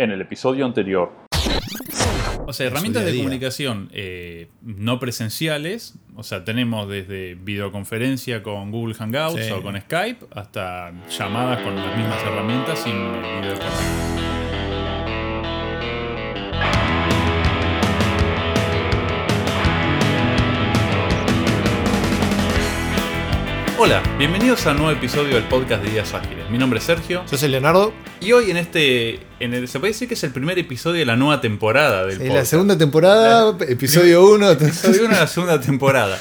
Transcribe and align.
en 0.00 0.10
el 0.10 0.20
episodio 0.22 0.64
anterior. 0.64 1.12
O 2.46 2.52
sea, 2.52 2.66
herramientas 2.66 3.04
de 3.04 3.16
comunicación 3.16 3.90
eh, 3.92 4.48
no 4.62 4.98
presenciales, 4.98 5.94
o 6.16 6.24
sea, 6.24 6.42
tenemos 6.42 6.88
desde 6.88 7.34
videoconferencia 7.36 8.42
con 8.42 8.72
Google 8.72 8.94
Hangouts 8.94 9.50
o 9.52 9.62
con 9.62 9.80
Skype 9.80 10.26
hasta 10.34 10.92
llamadas 11.16 11.60
con 11.60 11.76
las 11.76 11.96
mismas 11.96 12.20
herramientas 12.24 12.78
sin 12.80 12.94
videoconferencia. 12.94 14.19
Hola, 23.82 24.02
bienvenidos 24.18 24.66
a 24.66 24.72
un 24.72 24.76
nuevo 24.76 24.92
episodio 24.92 25.36
del 25.36 25.44
podcast 25.44 25.82
de 25.82 25.92
Días 25.92 26.12
Ágiles. 26.12 26.50
Mi 26.50 26.58
nombre 26.58 26.80
es 26.80 26.84
Sergio. 26.84 27.24
Yo 27.24 27.38
soy 27.38 27.48
Leonardo. 27.48 27.94
Y 28.20 28.32
hoy 28.32 28.50
en 28.50 28.58
este, 28.58 29.20
en 29.40 29.54
el, 29.54 29.68
se 29.68 29.80
puede 29.80 29.94
decir 29.94 30.06
que 30.06 30.12
es 30.12 30.22
el 30.22 30.32
primer 30.32 30.58
episodio 30.58 30.98
de 30.98 31.06
la 31.06 31.16
nueva 31.16 31.40
temporada 31.40 32.04
del 32.04 32.18
podcast. 32.18 32.36
la 32.36 32.44
segunda 32.44 32.76
temporada, 32.76 33.56
episodio 33.66 34.22
1. 34.34 34.50
Episodio 34.50 35.06
1 35.06 35.14
de 35.14 35.20
la 35.20 35.26
segunda 35.26 35.58
temporada. 35.62 36.20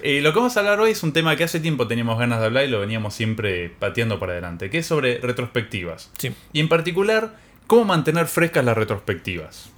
Eh, 0.00 0.22
lo 0.22 0.32
que 0.32 0.38
vamos 0.38 0.56
a 0.56 0.60
hablar 0.60 0.80
hoy 0.80 0.92
es 0.92 1.02
un 1.02 1.12
tema 1.12 1.36
que 1.36 1.44
hace 1.44 1.60
tiempo 1.60 1.86
teníamos 1.86 2.18
ganas 2.18 2.40
de 2.40 2.46
hablar 2.46 2.64
y 2.64 2.68
lo 2.68 2.80
veníamos 2.80 3.12
siempre 3.12 3.68
pateando 3.78 4.18
para 4.18 4.32
adelante, 4.32 4.70
que 4.70 4.78
es 4.78 4.86
sobre 4.86 5.18
retrospectivas. 5.18 6.10
Sí. 6.16 6.32
Y 6.54 6.60
en 6.60 6.70
particular, 6.70 7.36
cómo 7.66 7.84
mantener 7.84 8.26
frescas 8.26 8.64
las 8.64 8.74
retrospectivas 8.74 9.68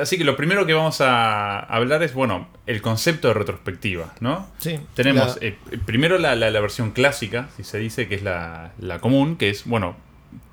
así 0.00 0.18
que 0.18 0.24
lo 0.24 0.36
primero 0.36 0.66
que 0.66 0.74
vamos 0.74 1.00
a 1.00 1.60
hablar 1.60 2.02
es, 2.02 2.14
bueno, 2.14 2.48
el 2.66 2.82
concepto 2.82 3.28
de 3.28 3.34
retrospectiva, 3.34 4.14
¿no? 4.20 4.48
Sí. 4.58 4.78
Tenemos 4.94 5.38
eh, 5.40 5.56
primero 5.84 6.18
la, 6.18 6.34
versión 6.60 6.92
clásica, 6.92 7.48
si 7.56 7.64
se 7.64 7.78
dice, 7.78 8.08
que 8.08 8.16
es 8.16 8.22
la, 8.22 8.72
común, 9.00 9.36
que 9.36 9.50
es, 9.50 9.64
bueno, 9.64 9.96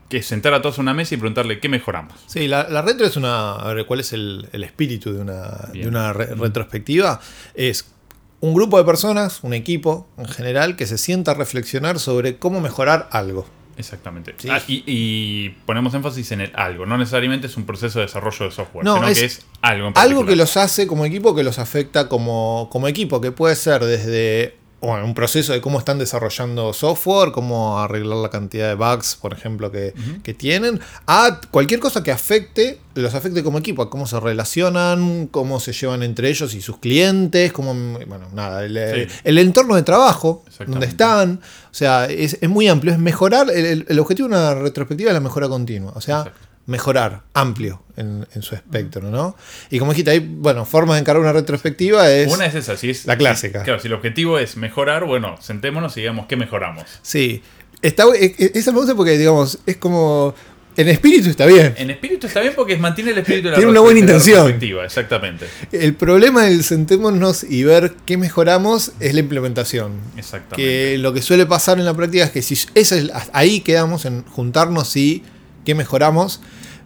que 0.09 0.17
es 0.17 0.25
sentar 0.25 0.53
a 0.53 0.61
todos 0.61 0.77
en 0.77 0.83
una 0.83 0.93
mesa 0.93 1.15
y 1.15 1.17
preguntarle 1.17 1.59
qué 1.59 1.69
mejoramos. 1.69 2.13
Sí, 2.27 2.47
la, 2.47 2.81
retro 2.81 3.05
es 3.05 3.15
una. 3.15 3.53
A 3.53 3.73
ver, 3.73 3.85
¿cuál 3.85 3.99
es 3.99 4.13
el, 4.13 4.47
espíritu 4.51 5.13
de 5.13 5.21
una, 5.21 5.69
de 5.73 5.87
una 5.87 6.13
retrospectiva? 6.13 7.19
Es 7.53 7.93
un 8.39 8.53
grupo 8.53 8.77
de 8.77 8.83
personas, 8.83 9.43
un 9.43 9.53
equipo 9.53 10.07
en 10.17 10.25
general, 10.25 10.75
que 10.75 10.85
se 10.85 10.97
sienta 10.97 11.31
a 11.31 11.33
reflexionar 11.33 11.99
sobre 11.99 12.37
cómo 12.37 12.61
mejorar 12.61 13.07
algo. 13.11 13.47
Exactamente. 13.77 14.35
Ah, 14.49 14.61
y, 14.67 15.49
ponemos 15.65 15.93
énfasis 15.93 16.31
en 16.31 16.41
el 16.41 16.51
algo. 16.55 16.85
No 16.85 16.97
necesariamente 16.97 17.47
es 17.47 17.57
un 17.57 17.65
proceso 17.65 17.99
de 17.99 18.05
desarrollo 18.05 18.45
de 18.45 18.51
software, 18.51 18.85
sino 18.85 19.01
que 19.01 19.25
es 19.25 19.45
algo 19.61 19.87
en 19.87 19.93
Algo 19.95 20.25
que 20.25 20.35
los 20.35 20.57
hace 20.57 20.87
como 20.87 21.05
equipo, 21.05 21.35
que 21.35 21.43
los 21.43 21.59
afecta 21.59 22.07
como, 22.07 22.69
como 22.71 22.87
equipo, 22.87 23.21
que 23.21 23.31
puede 23.31 23.55
ser 23.55 23.83
desde 23.83 24.62
bueno, 24.87 25.05
un 25.05 25.13
proceso 25.13 25.53
de 25.53 25.61
cómo 25.61 25.79
están 25.79 25.97
desarrollando 25.97 26.73
software, 26.73 27.31
cómo 27.31 27.79
arreglar 27.79 28.17
la 28.17 28.29
cantidad 28.29 28.67
de 28.67 28.75
bugs, 28.75 29.15
por 29.15 29.33
ejemplo, 29.33 29.71
que, 29.71 29.93
tienen, 30.37 30.79
a 31.07 31.39
cualquier 31.51 31.79
cosa 31.79 32.03
que 32.03 32.11
afecte, 32.11 32.79
los 32.95 33.13
afecte 33.13 33.43
como 33.43 33.57
equipo, 33.59 33.81
a 33.81 33.89
cómo 33.89 34.07
se 34.07 34.19
relacionan, 34.19 35.27
cómo 35.27 35.59
se 35.59 35.71
llevan 35.71 36.03
entre 36.03 36.29
ellos 36.29 36.53
y 36.53 36.61
sus 36.61 36.77
clientes, 36.79 37.53
cómo, 37.53 37.73
bueno, 38.07 38.27
nada, 38.33 38.65
el, 38.65 39.37
entorno 39.37 39.75
de 39.75 39.83
trabajo, 39.83 40.43
donde 40.67 40.87
están, 40.87 41.39
o 41.71 41.73
sea, 41.73 42.05
es, 42.05 42.37
muy 42.49 42.67
amplio, 42.67 42.91
es 42.91 42.99
mejorar, 42.99 43.49
el, 43.49 43.99
objetivo 43.99 44.27
de 44.27 44.35
una 44.35 44.55
retrospectiva 44.55 45.11
es 45.11 45.13
la 45.13 45.21
mejora 45.21 45.47
continua, 45.47 45.93
o 45.95 46.01
sea 46.01 46.33
mejorar, 46.65 47.23
amplio 47.33 47.83
en, 47.97 48.25
su 48.41 48.55
espectro, 48.55 49.09
¿no? 49.09 49.35
Y 49.69 49.79
como 49.79 49.91
dijiste, 49.91 50.11
hay, 50.11 50.19
bueno, 50.19 50.65
formas 50.65 50.95
de 50.95 51.01
encarar 51.01 51.21
una 51.21 51.33
retrospectiva 51.33 52.09
es... 52.09 52.31
Una 52.31 52.45
es 52.45 52.55
esa, 52.55 52.77
si 52.77 52.89
es... 52.89 53.05
La 53.05 53.17
clásica. 53.17 53.63
claro, 53.63 53.79
si 53.79 53.87
el 53.87 53.93
objetivo 53.93 54.39
es 54.39 54.57
mejorar, 54.57 55.05
bueno, 55.05 55.35
sentémonos 55.41 55.95
y 55.97 56.01
digamos 56.01 56.27
qué 56.27 56.35
mejoramos. 56.35 56.85
Sí. 57.01 57.41
Está, 57.81 58.05
e, 58.15 58.33
e, 58.37 58.51
esa 58.55 58.71
me 58.71 58.79
gusta 58.79 58.95
porque, 58.95 59.17
digamos, 59.17 59.59
es 59.65 59.77
como... 59.77 60.33
En 60.75 60.89
espíritu 60.89 61.29
está 61.29 61.45
bien. 61.45 61.75
En 61.77 61.91
espíritu 61.91 62.25
está 62.25 62.39
bien 62.39 62.53
porque 62.55 62.75
mantiene 62.77 63.11
el 63.11 63.19
espíritu 63.19 63.43
de 63.43 63.51
la 63.51 63.57
Tiene 63.57 63.69
una 63.69 63.81
buena 63.81 63.99
intención. 63.99 64.59
Exactamente. 64.83 65.45
El 65.71 65.93
problema 65.93 66.45
del 66.45 66.63
sentémonos 66.63 67.43
y 67.43 67.63
ver 67.63 67.93
qué 68.07 68.17
mejoramos 68.17 68.93
es 68.99 69.13
la 69.13 69.19
implementación. 69.19 69.99
Exactamente. 70.17 70.55
Que 70.55 70.97
lo 70.97 71.13
que 71.13 71.21
suele 71.21 71.45
pasar 71.45 71.77
en 71.77 71.85
la 71.85 71.93
práctica 71.93 72.23
es 72.23 72.31
que 72.31 72.41
si 72.41 72.57
es, 72.73 73.11
ahí 73.33 73.59
quedamos 73.59 74.05
en 74.05 74.23
juntarnos 74.23 74.97
y 74.97 75.21
qué 75.63 75.75
mejoramos. 75.75 76.41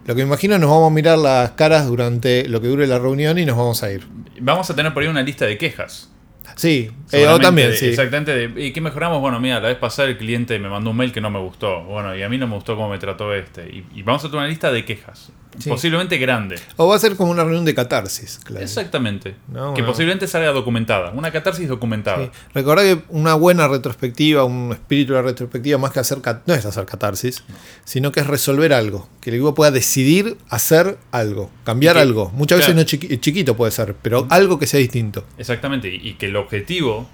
Lo 0.06 0.14
que 0.14 0.22
me 0.22 0.28
imagino 0.28 0.58
nos 0.58 0.70
vamos 0.70 0.90
a 0.90 0.94
mirar 0.94 1.18
las 1.18 1.50
caras 1.52 1.86
durante 1.86 2.48
lo 2.48 2.60
que 2.60 2.68
dure 2.68 2.86
la 2.86 2.98
reunión 2.98 3.38
y 3.38 3.44
nos 3.44 3.56
vamos 3.56 3.82
a 3.82 3.92
ir. 3.92 4.06
Vamos 4.40 4.70
a 4.70 4.74
tener 4.74 4.94
por 4.94 5.02
ahí 5.02 5.08
una 5.08 5.22
lista 5.22 5.44
de 5.44 5.58
quejas. 5.58 6.08
Sí, 6.56 6.90
eh, 7.12 7.26
o 7.26 7.38
también, 7.38 7.72
sí. 7.74 7.86
Exactamente. 7.86 8.50
¿Y 8.56 8.72
qué 8.72 8.80
mejoramos? 8.80 9.20
Bueno, 9.20 9.40
mira, 9.40 9.60
la 9.60 9.68
vez 9.68 9.78
pasada 9.78 10.08
el 10.08 10.18
cliente 10.18 10.58
me 10.58 10.68
mandó 10.68 10.90
un 10.90 10.96
mail 10.96 11.12
que 11.12 11.20
no 11.20 11.30
me 11.30 11.38
gustó. 11.38 11.82
Bueno, 11.84 12.14
y 12.14 12.22
a 12.22 12.28
mí 12.28 12.36
no 12.36 12.46
me 12.46 12.54
gustó 12.54 12.76
cómo 12.76 12.90
me 12.90 12.98
trató 12.98 13.34
este. 13.34 13.84
Y, 13.94 14.02
vamos 14.02 14.24
a 14.24 14.28
tener 14.28 14.38
una 14.38 14.48
lista 14.48 14.70
de 14.70 14.84
quejas. 14.84 15.30
Posiblemente 15.66 16.18
grande. 16.18 16.56
O 16.76 16.86
va 16.86 16.94
a 16.94 16.98
ser 17.00 17.16
como 17.16 17.32
una 17.32 17.42
reunión 17.42 17.64
de 17.64 17.74
catarsis, 17.74 18.38
claro. 18.44 18.62
Exactamente. 18.62 19.34
que 19.74 19.82
posiblemente 19.82 20.28
salga 20.28 20.52
documentada. 20.52 21.10
Una 21.10 21.32
catarsis 21.32 21.68
documentada. 21.68 22.26
Sí. 22.26 22.30
Recordá 22.54 22.82
que 22.82 23.02
una 23.08 23.34
buena 23.34 23.66
retrospectiva, 23.66 24.44
un 24.44 24.70
espíritu 24.72 25.14
de 25.14 25.22
retrospectiva, 25.22 25.78
más 25.78 25.90
que 25.90 26.00
hacer 26.00 26.18
no 26.46 26.54
es 26.54 26.64
hacer 26.64 26.84
catarsis, 26.84 27.42
sino 27.84 28.12
que 28.12 28.20
es 28.20 28.26
resolver 28.26 28.72
algo. 28.72 29.08
Que 29.20 29.30
el 29.30 29.36
equipo 29.36 29.54
pueda 29.54 29.70
decidir 29.72 30.36
hacer 30.48 30.98
algo, 31.10 31.50
cambiar 31.64 31.98
algo. 31.98 32.30
Muchas 32.34 32.58
veces 32.58 32.76
no 32.76 32.84
chiquito 32.84 33.56
puede 33.56 33.72
ser, 33.72 33.96
pero 34.00 34.26
algo 34.30 34.60
que 34.60 34.66
sea 34.66 34.78
distinto. 34.78 35.24
Exactamente. 35.38 35.92
Y 35.92 36.14
que 36.14 36.26
el 36.26 36.36
objetivo 36.38 37.08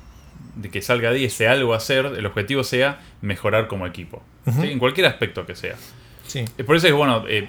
de 0.57 0.71
que 0.71 0.83
salga 0.83 1.11
de 1.11 1.25
ese 1.25 1.49
algo 1.49 1.75
a 1.75 1.79
hacer, 1.79 2.07
el 2.07 2.27
objetivo 2.27 2.65
sea 2.65 3.01
mejorar 3.21 3.67
como 3.67 3.87
equipo. 3.87 4.23
En 4.47 4.79
cualquier 4.79 5.07
aspecto 5.07 5.47
que 5.47 5.57
sea. 5.57 5.77
Sí. 6.27 6.45
Por 6.67 6.77
eso 6.77 6.87
es 6.87 6.93
bueno. 6.93 7.25
Eh, 7.29 7.49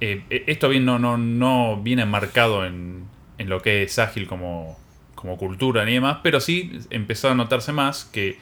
eh, 0.00 0.22
eh, 0.30 0.44
esto 0.46 0.68
bien 0.68 0.84
no, 0.84 0.98
no, 0.98 1.16
no 1.16 1.80
viene 1.82 2.04
marcado 2.06 2.64
en, 2.64 3.04
en, 3.38 3.48
lo 3.48 3.60
que 3.60 3.82
es 3.82 3.98
ágil 3.98 4.26
como, 4.26 4.78
como 5.14 5.36
cultura 5.36 5.84
ni 5.84 5.94
demás, 5.94 6.18
pero 6.22 6.40
sí 6.40 6.80
empezó 6.90 7.30
a 7.30 7.34
notarse 7.34 7.72
más 7.72 8.04
que 8.04 8.38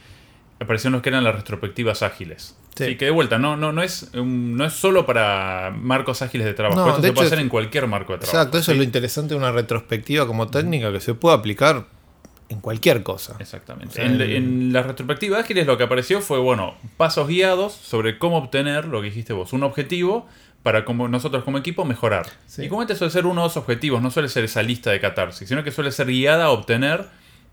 aparecieron 0.60 0.94
los 0.94 1.02
que 1.02 1.10
eran 1.10 1.24
las 1.24 1.34
retrospectivas 1.34 2.02
ágiles. 2.02 2.56
Sí. 2.74 2.96
que 2.96 3.04
de 3.04 3.10
vuelta, 3.10 3.38
no, 3.38 3.54
no, 3.54 3.70
no, 3.70 3.82
es, 3.82 4.14
no 4.14 4.64
es 4.64 4.72
solo 4.72 5.04
para 5.04 5.74
marcos 5.76 6.22
ágiles 6.22 6.46
de 6.46 6.54
trabajo, 6.54 6.88
esto 6.88 7.02
se 7.02 7.12
puede 7.12 7.26
hacer 7.26 7.40
en 7.40 7.50
cualquier 7.50 7.86
marco 7.86 8.14
de 8.14 8.20
trabajo. 8.20 8.38
Exacto, 8.38 8.58
eso 8.58 8.72
es 8.72 8.78
lo 8.78 8.82
interesante 8.82 9.34
de 9.34 9.38
una 9.38 9.52
retrospectiva 9.52 10.26
como 10.26 10.48
técnica 10.48 10.90
que 10.90 11.00
se 11.00 11.12
puede 11.12 11.36
aplicar 11.36 11.84
en 12.52 12.60
cualquier 12.60 13.02
cosa. 13.02 13.36
Exactamente. 13.38 14.02
en, 14.02 14.20
en, 14.20 14.72
la 14.72 14.82
retrospectiva 14.82 15.38
ágiles 15.38 15.66
lo 15.66 15.76
que 15.76 15.84
apareció 15.84 16.20
fue, 16.20 16.38
bueno, 16.38 16.74
pasos 16.96 17.28
guiados 17.28 17.72
sobre 17.72 18.18
cómo 18.18 18.38
obtener, 18.38 18.86
lo 18.86 19.00
que 19.00 19.06
dijiste 19.06 19.32
vos, 19.32 19.52
un 19.52 19.62
objetivo 19.62 20.26
para 20.62 20.84
como 20.84 21.08
nosotros 21.08 21.44
como 21.44 21.58
equipo 21.58 21.84
mejorar. 21.84 22.26
Y 22.58 22.68
como 22.68 22.82
este 22.82 22.94
suele 22.94 23.12
ser 23.12 23.26
uno 23.26 23.42
de 23.42 23.48
los 23.48 23.56
objetivos, 23.56 24.00
no 24.00 24.10
suele 24.10 24.28
ser 24.28 24.44
esa 24.44 24.62
lista 24.62 24.90
de 24.90 25.00
catarsis, 25.00 25.48
sino 25.48 25.64
que 25.64 25.72
suele 25.72 25.90
ser 25.90 26.06
guiada 26.06 26.44
a 26.44 26.50
obtener 26.50 27.06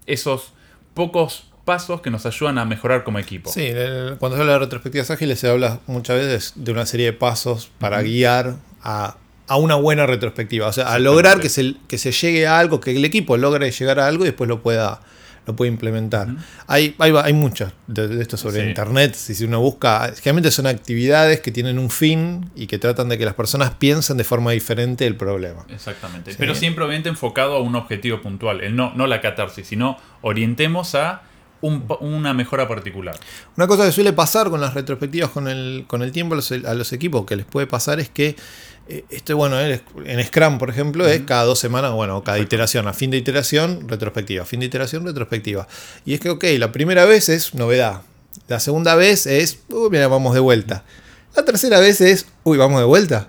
esos 0.06 0.54
pocos 0.94 1.46
pasos 1.66 2.02
que 2.02 2.10
nos 2.10 2.26
ayudan 2.26 2.58
a 2.58 2.66
mejorar 2.66 3.04
como 3.04 3.20
equipo. 3.20 3.52
Sí, 3.52 3.72
cuando 4.20 4.38
se 4.38 4.42
habla 4.42 4.54
de 4.54 4.60
retrospectivas 4.60 5.12
ágiles 5.12 5.40
se 5.40 5.50
habla 5.50 5.80
muchas 5.88 6.18
veces 6.18 6.54
de 6.56 6.72
una 6.72 6.86
serie 6.86 7.08
de 7.08 7.14
pasos 7.14 7.72
para 7.80 8.02
guiar 8.02 8.56
a, 8.82 9.18
una 9.58 9.76
buena 9.76 10.06
retrospectiva, 10.06 10.68
o 10.68 10.74
sea, 10.74 10.94
a 10.94 11.00
lograr 11.00 11.40
que 11.40 11.50
se, 11.50 11.76
que 11.88 11.98
se 11.98 12.12
llegue 12.12 12.48
a 12.48 12.60
algo, 12.60 12.80
que 12.80 12.96
el 12.96 13.06
equipo 13.06 13.38
logre 13.38 13.72
llegar 13.72 14.00
a 14.00 14.08
algo 14.08 14.24
y 14.24 14.28
después 14.28 14.48
lo 14.48 14.62
pueda 14.62 15.02
lo 15.50 15.56
puede 15.56 15.72
implementar. 15.72 16.28
hay, 16.68 16.96
hay, 17.00 17.12
hay 17.24 17.34
muchos 17.34 17.72
de, 17.88 18.22
esto 18.22 18.38
sobre 18.38 18.68
internet, 18.68 19.16
si 19.16 19.44
uno 19.44 19.60
busca, 19.60 20.14
generalmente 20.16 20.52
son 20.52 20.68
actividades 20.68 21.40
que 21.42 21.52
tienen 21.52 21.80
un 21.80 21.90
fin 21.90 22.52
y 22.56 22.68
que 22.68 22.78
tratan 22.78 23.10
de 23.10 23.18
que 23.18 23.26
las 23.26 23.34
personas 23.34 23.72
piensen 23.72 24.18
de 24.18 24.24
forma 24.24 24.52
diferente 24.52 25.08
el 25.08 25.16
problema. 25.16 25.66
Exactamente, 25.70 26.36
pero 26.38 26.54
siempre 26.54 26.84
obviamente 26.84 27.10
enfocado 27.10 27.56
a 27.56 27.62
un 27.62 27.76
objetivo 27.76 28.22
puntual, 28.22 28.62
el 28.62 28.76
no, 28.76 28.94
no 28.94 29.08
la 29.08 29.22
catarsis, 29.22 29.66
sino 29.66 29.98
orientemos 30.22 30.94
a 30.94 31.24
una 31.62 32.34
mejora 32.34 32.68
particular. 32.68 33.18
Una 33.58 33.68
cosa 33.68 33.86
que 33.86 33.92
suele 33.92 34.14
pasar 34.14 34.50
con 34.50 34.62
las 34.62 34.74
retrospectivas 34.74 35.30
con 35.30 35.48
el, 35.48 35.86
con 35.88 36.02
el 36.02 36.12
tiempo 36.12 36.36
a 36.36 36.74
los, 36.74 36.94
equipos, 36.94 37.26
que 37.26 37.36
les 37.36 37.46
puede 37.46 37.68
pasar 37.68 38.00
es 38.00 38.10
que 38.10 38.36
eh, 38.90 39.06
esto, 39.10 39.38
bueno, 39.38 39.60
en 39.60 40.24
Scrum, 40.26 40.58
por 40.58 40.70
ejemplo, 40.70 41.08
es 41.08 41.22
cada 41.22 41.44
dos 41.44 41.60
semanas, 41.60 41.94
bueno, 41.94 42.24
cada 42.24 42.40
iteración, 42.40 42.88
a 42.88 42.94
fin 42.94 43.12
de 43.12 43.18
iteración, 43.18 43.88
retrospectiva, 43.88 44.46
fin 44.46 44.60
de 44.60 44.66
iteración, 44.66 45.06
retrospectiva. 45.06 45.68
Y 46.06 46.16
es 46.16 46.20
que, 46.20 46.30
ok, 46.30 46.44
la 46.58 46.72
primera 46.72 47.06
vez 47.06 47.30
es 47.30 47.54
novedad, 47.54 48.02
la 48.48 48.60
segunda 48.60 48.96
vez 48.96 49.28
es, 49.28 49.60
uy, 49.70 49.90
mira, 49.92 50.08
vamos 50.08 50.34
de 50.34 50.40
vuelta. 50.40 50.84
La 51.36 51.46
tercera 51.46 51.80
vez 51.80 52.02
es, 52.02 52.26
uy, 52.44 52.58
vamos 52.58 52.80
de 52.80 52.86
vuelta. 52.86 53.28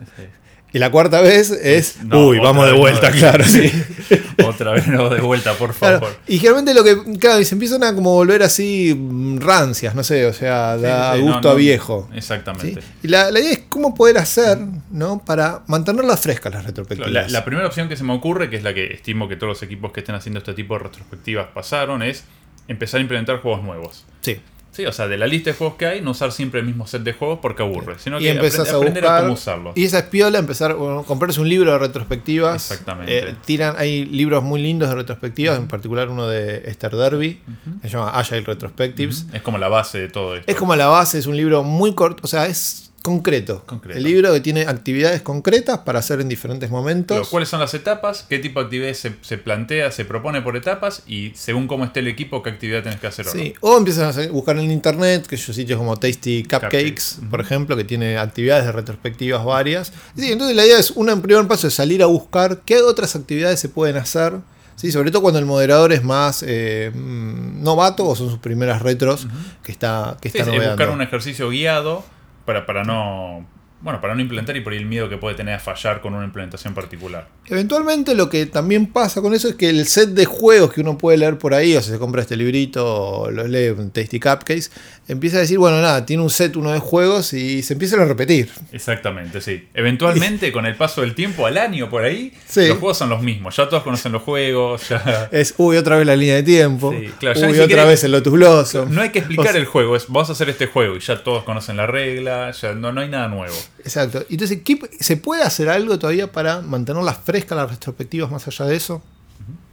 Y 0.72 0.78
la 0.78 0.90
cuarta 0.90 1.20
vez 1.20 1.50
es, 1.50 1.98
uy, 2.12 2.38
vamos 2.38 2.66
de 2.66 2.72
vuelta, 2.72 3.10
claro, 3.10 3.44
sí. 3.44 3.70
otra 4.46 4.72
vez 4.72 4.86
no 4.86 5.08
de 5.08 5.20
vuelta, 5.20 5.54
por 5.54 5.74
favor. 5.74 6.16
Y 6.28 6.38
generalmente 6.38 6.74
lo 6.74 6.84
que, 6.84 7.18
claro, 7.18 7.40
y 7.40 7.44
se 7.44 7.56
empiezan 7.56 7.82
a 7.82 7.94
como 7.94 8.12
volver 8.12 8.42
así 8.42 8.96
rancias, 9.38 9.94
no 9.94 10.04
sé, 10.04 10.26
o 10.26 10.32
sea, 10.32 10.76
da 10.76 11.16
gusto 11.16 11.50
a 11.50 11.54
viejo. 11.54 12.08
Exactamente. 12.14 12.80
Y 13.02 13.08
la, 13.08 13.30
idea 13.30 13.52
es 13.52 13.62
cómo 13.68 13.94
poder 13.94 14.18
hacer, 14.18 14.58
¿no? 14.90 15.24
Para 15.24 15.62
mantenerlas 15.66 16.20
frescas 16.20 16.52
las 16.52 16.64
retrospectivas. 16.64 17.32
La, 17.32 17.44
primera 17.44 17.66
opción 17.66 17.88
que 17.88 17.96
se 17.96 18.04
me 18.04 18.12
ocurre, 18.12 18.48
que 18.48 18.56
es 18.56 18.62
la 18.62 18.72
que 18.72 18.92
estimo 18.92 19.28
que 19.28 19.36
todos 19.36 19.48
los 19.48 19.62
equipos 19.62 19.92
que 19.92 20.00
estén 20.00 20.14
haciendo 20.14 20.38
este 20.38 20.54
tipo 20.54 20.74
de 20.74 20.84
retrospectivas 20.84 21.48
pasaron, 21.52 22.02
es 22.02 22.24
empezar 22.68 22.98
a 22.98 23.00
implementar 23.02 23.40
juegos 23.40 23.64
nuevos. 23.64 24.04
Sí. 24.20 24.40
Sí, 24.72 24.86
o 24.86 24.92
sea, 24.92 25.08
de 25.08 25.18
la 25.18 25.26
lista 25.26 25.50
de 25.50 25.56
juegos 25.56 25.76
que 25.76 25.86
hay, 25.86 26.00
no 26.00 26.12
usar 26.12 26.30
siempre 26.32 26.60
el 26.60 26.66
mismo 26.66 26.86
set 26.86 27.02
de 27.02 27.12
juegos 27.12 27.40
porque 27.42 27.62
aburre, 27.62 27.96
sino 27.98 28.20
y 28.20 28.22
que 28.24 28.30
empezás 28.30 28.68
aprende- 28.68 28.72
a 28.72 28.76
aprender 28.76 29.02
buscar. 29.02 29.18
a 29.18 29.20
cómo 29.22 29.32
usarlos. 29.34 29.76
Y 29.76 29.84
esa 29.84 29.98
es 29.98 30.04
piola, 30.04 30.38
empezar 30.38 30.70
a 30.70 30.74
comprarse 31.06 31.40
un 31.40 31.48
libro 31.48 31.72
de 31.72 31.78
retrospectivas. 31.78 32.70
Exactamente. 32.70 33.18
Eh, 33.30 33.34
tiran, 33.44 33.74
hay 33.78 34.04
libros 34.04 34.42
muy 34.44 34.62
lindos 34.62 34.88
de 34.88 34.94
retrospectivas, 34.94 35.58
en 35.58 35.66
particular 35.68 36.08
uno 36.08 36.28
de 36.28 36.62
Esther 36.70 36.92
Derby, 36.94 37.40
que 37.82 37.88
se 37.88 37.96
llama 37.96 38.10
Agile 38.10 38.42
Retrospectives. 38.42 39.26
Es 39.32 39.42
como 39.42 39.58
la 39.58 39.68
base 39.68 39.98
de 39.98 40.08
todo 40.08 40.36
esto. 40.36 40.50
Es 40.50 40.56
como 40.56 40.76
la 40.76 40.86
base, 40.86 41.18
es 41.18 41.26
un 41.26 41.36
libro 41.36 41.62
muy 41.64 41.94
corto, 41.94 42.20
o 42.24 42.28
sea, 42.28 42.46
es 42.46 42.89
concreto. 43.02 43.62
Concreto. 43.66 43.98
El 43.98 44.04
libro 44.04 44.32
que 44.32 44.40
tiene 44.40 44.62
actividades 44.62 45.22
concretas 45.22 45.78
para 45.78 45.98
hacer 45.98 46.20
en 46.20 46.28
diferentes 46.28 46.70
momentos. 46.70 47.28
¿Cuáles 47.28 47.48
son 47.48 47.60
las 47.60 47.72
etapas? 47.74 48.24
¿Qué 48.28 48.38
tipo 48.38 48.60
de 48.60 48.64
actividades 48.66 48.98
se, 48.98 49.14
se 49.22 49.38
plantea, 49.38 49.90
se 49.90 50.04
propone 50.04 50.42
por 50.42 50.56
etapas? 50.56 51.02
Y 51.06 51.32
según 51.34 51.66
cómo 51.66 51.84
esté 51.84 52.00
el 52.00 52.08
equipo, 52.08 52.42
qué 52.42 52.50
actividad 52.50 52.82
tenés 52.82 53.00
que 53.00 53.06
hacer 53.06 53.26
o. 53.26 53.30
Sí, 53.30 53.54
o 53.60 53.76
empiezan 53.78 54.18
a 54.18 54.32
buscar 54.32 54.58
en 54.58 54.70
internet, 54.70 55.26
que 55.26 55.36
son 55.36 55.54
sitios 55.54 55.78
como 55.78 55.96
Tasty 55.96 56.42
Cupcakes, 56.44 57.20
por 57.30 57.40
ejemplo, 57.40 57.76
que 57.76 57.84
tiene 57.84 58.18
actividades 58.18 58.66
de 58.66 58.72
retrospectivas 58.72 59.44
varias. 59.44 59.92
Sí, 60.16 60.32
entonces 60.32 60.56
la 60.56 60.66
idea 60.66 60.78
es, 60.78 60.90
una 60.90 61.12
en 61.12 61.22
primer 61.22 61.46
paso 61.46 61.68
es 61.68 61.74
salir 61.74 62.02
a 62.02 62.06
buscar 62.06 62.60
qué 62.64 62.82
otras 62.82 63.16
actividades 63.16 63.60
se 63.60 63.68
pueden 63.68 63.96
hacer. 63.96 64.34
Sí, 64.76 64.92
sobre 64.92 65.10
todo 65.10 65.20
cuando 65.20 65.38
el 65.38 65.44
moderador 65.44 65.92
es 65.92 66.02
más 66.02 66.42
eh, 66.46 66.90
mm, 66.94 67.62
novato 67.62 68.06
o 68.06 68.16
son 68.16 68.30
sus 68.30 68.38
primeras 68.38 68.80
retros 68.80 69.26
que 69.62 69.72
está, 69.72 70.16
que 70.22 70.28
está 70.28 70.40
es 70.40 70.68
buscar 70.68 70.88
un 70.88 71.02
ejercicio 71.02 71.50
guiado 71.50 72.02
para, 72.44 72.66
para 72.66 72.84
no. 72.84 73.46
Bueno, 73.82 74.00
para 74.00 74.14
no 74.14 74.20
implementar 74.20 74.54
y 74.56 74.60
por 74.60 74.72
ahí 74.74 74.78
el 74.78 74.84
miedo 74.86 75.08
que 75.08 75.16
puede 75.16 75.34
tener 75.34 75.54
a 75.54 75.58
fallar 75.58 76.02
con 76.02 76.12
una 76.14 76.24
implementación 76.24 76.74
particular. 76.74 77.28
Eventualmente 77.46 78.14
lo 78.14 78.28
que 78.28 78.44
también 78.46 78.86
pasa 78.86 79.22
con 79.22 79.34
eso 79.34 79.48
es 79.48 79.54
que 79.54 79.70
el 79.70 79.86
set 79.86 80.10
de 80.10 80.26
juegos 80.26 80.72
que 80.72 80.82
uno 80.82 80.98
puede 80.98 81.16
leer 81.16 81.38
por 81.38 81.54
ahí, 81.54 81.74
o 81.76 81.82
si 81.82 81.90
se 81.90 81.98
compra 81.98 82.20
este 82.22 82.36
librito 82.36 82.84
o 82.86 83.30
lo 83.30 83.46
lee 83.48 83.66
en 83.66 83.90
Tasty 83.90 84.20
Cupcakes, 84.20 84.70
empieza 85.08 85.38
a 85.38 85.40
decir, 85.40 85.58
bueno, 85.58 85.80
nada, 85.80 86.04
tiene 86.04 86.22
un 86.22 86.28
set 86.30 86.56
uno 86.56 86.72
de 86.72 86.78
juegos 86.78 87.32
y 87.32 87.62
se 87.62 87.72
empiezan 87.72 88.00
a 88.00 88.04
repetir. 88.04 88.50
Exactamente, 88.70 89.40
sí. 89.40 89.66
Eventualmente, 89.74 90.52
con 90.52 90.66
el 90.66 90.76
paso 90.76 91.00
del 91.00 91.14
tiempo, 91.14 91.46
al 91.46 91.56
año 91.56 91.88
por 91.88 92.04
ahí, 92.04 92.32
Sí. 92.46 92.68
los 92.68 92.78
juegos 92.78 92.98
son 92.98 93.08
los 93.08 93.22
mismos. 93.22 93.56
Ya 93.56 93.68
todos 93.68 93.82
conocen 93.82 94.12
los 94.12 94.22
juegos, 94.22 94.88
ya. 94.88 95.28
Es, 95.32 95.54
uy, 95.56 95.76
otra 95.78 95.96
vez 95.96 96.06
la 96.06 96.16
línea 96.16 96.36
de 96.36 96.42
tiempo. 96.42 96.92
Sí, 96.92 97.10
claro, 97.18 97.40
uy, 97.48 97.58
otra 97.58 97.84
vez 97.84 98.04
el 98.04 98.12
Lotus 98.12 98.32
Blossom. 98.32 98.94
No 98.94 99.00
hay 99.00 99.08
que 99.10 99.20
explicar 99.20 99.46
O 99.46 99.52
sea, 99.52 99.60
el 99.60 99.66
juego, 99.66 99.96
es 99.96 100.06
vamos 100.08 100.28
a 100.28 100.32
hacer 100.32 100.48
este 100.50 100.66
juego 100.66 100.96
y 100.96 101.00
ya 101.00 101.22
todos 101.24 101.44
conocen 101.44 101.76
la 101.76 101.86
regla, 101.86 102.50
ya 102.52 102.74
no, 102.74 102.92
no 102.92 103.00
hay 103.00 103.08
nada 103.08 103.28
nuevo. 103.28 103.54
Exacto. 103.78 104.24
Entonces, 104.28 104.58
¿qué- 104.64 104.78
¿se 105.00 105.16
puede 105.16 105.42
hacer 105.42 105.68
algo 105.68 105.98
todavía 105.98 106.30
para 106.30 106.60
mantenerlas 106.60 107.18
frescas 107.24 107.56
las 107.56 107.70
retrospectivas 107.70 108.30
más 108.30 108.46
allá 108.46 108.66
de 108.66 108.76
eso? 108.76 109.02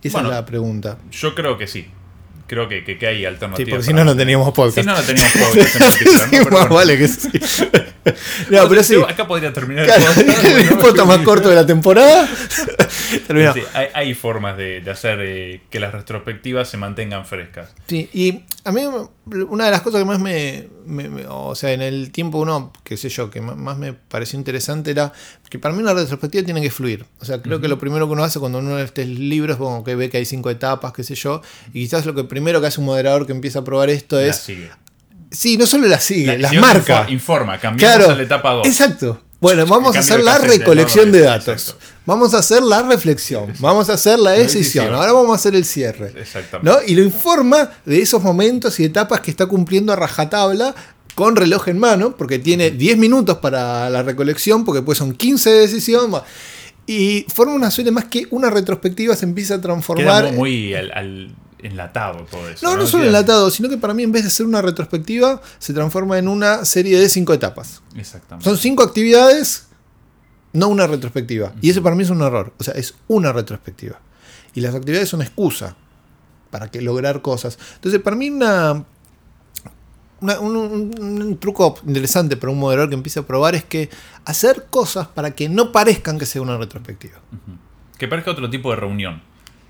Esa 0.02 0.20
Bueno, 0.20 0.30
es 0.30 0.36
la 0.36 0.46
pregunta. 0.46 0.98
Yo 1.12 1.36
creo 1.36 1.58
que 1.58 1.68
sí. 1.68 1.88
Creo 2.48 2.70
que, 2.70 2.86
que, 2.86 2.98
que 2.98 3.06
hay 3.08 3.18
Sí, 3.18 3.26
alternativas. 3.26 3.70
porque 3.72 3.84
si 3.88 3.94
no, 3.94 4.06
no 4.06 4.16
teníamos 4.16 4.54
podcast. 4.54 4.78
Si 4.80 4.86
no, 4.86 4.96
no 4.96 5.02
teníamos 5.04 5.34
podcast 5.50 5.76
en 5.76 5.82
particular, 5.82 6.20
¿no? 6.22 6.30
Sí, 6.30 6.30
Pero 6.32 6.44
más 6.46 6.52
bueno. 6.70 6.76
vale 6.76 6.98
que 6.98 7.08
sí. 7.10 7.30
no, 8.52 8.70
pero 8.70 8.84
sí. 8.84 8.96
Acá 9.06 9.28
podría 9.28 9.52
terminar 9.52 9.84
el 9.84 9.92
podcast, 9.92 10.18
el 10.46 10.78
podcast 10.78 11.08
más 11.10 11.18
corto 11.20 11.50
de 11.50 11.56
la 11.56 11.66
temporada. 11.66 12.30
Terminó. 13.28 13.54
Sí, 13.54 13.62
hay, 13.74 13.88
hay 13.94 14.14
formas 14.14 14.58
de, 14.58 14.82
de 14.82 14.92
hacer 14.92 15.20
eh, 15.22 15.62
que 15.70 15.80
las 15.80 15.92
retrospectivas 15.94 16.70
se 16.70 16.78
mantengan 16.78 17.26
frescas. 17.26 17.70
Sí, 17.88 18.10
y 18.14 18.42
a 18.64 18.72
mí 18.72 18.82
una 19.26 19.66
de 19.66 19.72
las 19.72 19.82
cosas 19.82 20.00
que 20.02 20.06
más 20.06 20.20
me, 20.20 20.68
me- 20.86 21.10
me- 21.10 21.26
o 21.28 21.56
sea, 21.56 21.72
en 21.72 21.82
el 21.82 22.12
tiempo 22.12 22.38
uno, 22.40 22.72
qué 22.84 22.98
sé 22.98 23.10
yo, 23.10 23.30
que 23.30 23.42
más 23.42 23.78
me 23.78 23.94
pareció 23.94 24.38
interesante 24.38 24.92
era 24.92 25.12
que 25.50 25.60
para 25.60 25.74
mí 25.74 25.82
una 25.82 25.94
retrospectiva 25.94 26.44
tiene 26.44 26.62
que 26.62 26.70
fluir. 26.72 27.06
O 27.20 27.26
sea, 27.26 27.42
creo 27.42 27.62
que 27.62 27.68
lo 27.68 27.78
primero 27.80 28.08
que 28.08 28.14
uno 28.14 28.24
hace 28.24 28.40
cuando 28.40 28.60
uno 28.60 28.78
lee 28.78 28.84
este 28.84 29.06
libro 29.06 29.54
es 29.54 29.58
como 29.58 29.84
que 29.84 29.96
ve 29.96 30.10
que 30.10 30.18
hay 30.18 30.26
cinco 30.26 30.50
etapas, 30.50 30.92
qué 30.94 31.04
sé 31.04 31.16
yo, 31.16 31.42
y 31.74 31.84
quizás 31.84 32.06
lo 32.06 32.14
que 32.14 32.24
primero 32.26 32.60
que 32.62 32.68
hace 32.68 32.80
un 32.80 32.86
moderador 32.88 33.26
que 33.26 33.32
empieza 33.32 33.60
a 33.60 33.64
probar 33.64 33.90
esto 33.90 34.18
La 34.18 34.26
es, 34.28 34.36
sigue. 34.38 34.70
sí, 35.32 35.58
no 35.58 35.66
solo 35.66 35.88
la 35.88 36.00
sigue, 36.00 36.38
La- 36.38 36.52
las 36.52 36.54
marca. 36.62 37.02
info- 37.04 37.12
Informa, 37.14 37.60
cambiamos 37.60 37.98
Claro, 37.98 38.12
a 38.14 38.16
la 38.18 38.24
etapa 38.24 38.52
2. 38.54 38.68
exacto. 38.68 39.22
Bueno, 39.40 39.66
vamos 39.68 39.96
a 39.96 40.00
hacer 40.00 40.18
de 40.18 40.24
la 40.24 40.40
de 40.40 40.48
recolección 40.48 41.12
de 41.12 41.20
nuevo, 41.20 41.34
datos. 41.34 41.48
exacto. 41.70 41.86
Vamos 42.08 42.34
a 42.34 42.40
hacer 42.40 42.64
la 42.64 42.82
reflexión. 42.82 43.54
Vamos 43.60 43.90
a 43.90 43.94
hacer 43.94 44.18
la 44.18 44.32
decisión. 44.32 44.92
Ahora 44.96 45.12
vamos 45.12 45.34
a 45.34 45.36
hacer 45.36 45.56
el 45.56 45.66
cierre. 45.66 46.14
Exactamente. 46.20 46.72
¿no? 46.72 46.78
Y 46.88 46.96
lo 46.96 47.04
informa 47.04 47.70
de 47.86 48.02
esos 48.02 48.24
momentos 48.24 48.80
y 48.80 48.86
etapas 48.86 49.20
que 49.22 49.30
está 49.30 49.46
cumpliendo 49.46 49.94
a 49.94 49.96
rajatabla 49.98 50.74
con 51.14 51.36
reloj 51.36 51.68
en 51.68 51.78
mano, 51.80 52.16
porque 52.16 52.40
tiene 52.40 52.72
10 52.72 52.98
minutos 52.98 53.38
para 53.40 53.90
la 53.90 54.04
recolección, 54.04 54.64
porque 54.66 54.82
pues 54.82 54.98
son 54.98 55.14
15 55.14 55.50
de 55.52 55.60
decisión. 55.60 56.12
Y 56.86 57.26
forma 57.34 57.54
una 57.54 57.70
suerte 57.72 57.92
más 57.92 58.06
que 58.06 58.26
una 58.32 58.50
retrospectiva 58.50 59.16
se 59.16 59.26
empieza 59.26 59.56
a 59.56 59.58
Queda 59.58 59.64
transformar. 59.64 60.24
muy, 60.26 60.34
muy 60.38 60.74
al- 60.76 60.92
al- 60.94 61.36
enlatado 61.60 62.26
todo 62.30 62.48
eso. 62.50 62.66
no, 62.66 62.78
no 62.78 62.86
solo 62.88 63.04
Queda- 63.04 63.10
enlatado, 63.10 63.50
sino 63.52 63.68
que 63.68 63.78
para 63.78 63.94
mí 63.94 64.04
en 64.04 64.12
vez 64.12 64.24
de 64.24 64.30
ser 64.30 64.46
una 64.46 64.62
retrospectiva, 64.62 65.42
se 65.60 65.74
transforma 65.74 66.18
en 66.20 66.28
una 66.30 66.64
serie 66.66 67.00
de 67.00 67.10
5 67.10 67.34
etapas. 67.34 67.82
Exactamente. 67.98 68.48
Son 68.48 68.58
5 68.58 68.84
actividades, 68.84 69.64
no 70.58 70.68
una 70.70 70.88
retrospectiva. 70.88 71.54
Y 71.62 71.70
eso 71.70 71.84
para 71.84 71.96
mí 71.96 72.04
es 72.04 72.10
un 72.10 72.22
error. 72.22 72.54
O 72.60 72.64
sea, 72.64 72.74
es 72.74 72.96
una 73.08 73.32
retrospectiva. 73.34 74.00
Y 74.54 74.62
las 74.62 74.74
actividades 74.76 75.10
son 75.10 75.22
excusa 75.22 75.76
para 76.52 76.70
que 76.72 76.82
lograr 76.82 77.22
cosas. 77.22 77.60
Entonces, 77.76 78.02
para 78.02 78.16
mí 78.16 78.30
una, 78.30 78.84
una- 80.22 80.40
un, 80.40 80.56
un- 80.56 81.22
un 81.22 81.38
truco 81.38 81.78
interesante 81.86 82.38
para 82.38 82.52
un 82.52 82.60
moderador 82.60 82.90
que 82.90 82.96
empiece 82.96 83.20
a 83.20 83.24
probar 83.28 83.54
es 83.56 83.64
que 83.64 83.90
hacer 84.26 84.66
cosas 84.70 85.08
para 85.08 85.32
que 85.32 85.48
no 85.50 85.72
parezcan 85.72 86.18
que 86.18 86.26
sea 86.26 86.42
una 86.42 86.58
retrospectiva. 86.58 87.20
Que 87.98 88.08
parezca 88.08 88.32
otro 88.32 88.50
tipo 88.50 88.70
de 88.72 88.78
reunión. 88.78 89.22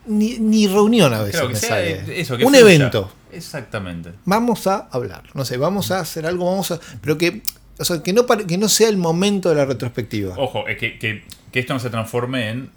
Ni, 0.06 0.38
ni 0.40 0.68
reunión 0.68 1.14
a 1.14 1.18
veces 1.20 1.32
Claro, 1.34 1.48
que 1.50 1.54
me 1.56 1.60
sea 1.60 1.70
sale. 1.70 2.22
eso, 2.22 2.38
que 2.38 2.46
un 2.46 2.54
fluya. 2.54 2.62
evento. 2.76 3.12
Exactamente. 3.34 4.14
Vamos 4.24 4.66
a 4.68 4.88
hablar. 4.92 5.24
No 5.34 5.44
sé, 5.44 5.58
vamos 5.58 5.92
a 5.92 6.00
hacer 6.00 6.26
algo, 6.26 6.46
vamos 6.50 6.72
a. 6.72 6.80
Pero 7.02 7.18
que. 7.18 7.44
O 7.80 7.86
sea, 7.86 8.02
que 8.04 8.14
no, 8.14 8.26
que 8.26 8.58
no 8.58 8.70
sea 8.70 8.90
el 8.90 8.98
momento 8.98 9.50
de 9.50 9.56
la 9.56 9.66
retrospectiva. 9.66 10.34
Ojo, 10.38 10.68
es 10.68 10.78
que, 10.78 10.98
que- 11.00 11.24
que 11.52 11.60
esto 11.60 11.74
no 11.74 11.80
se 11.80 11.90
transforme 11.90 12.50
en 12.50 12.70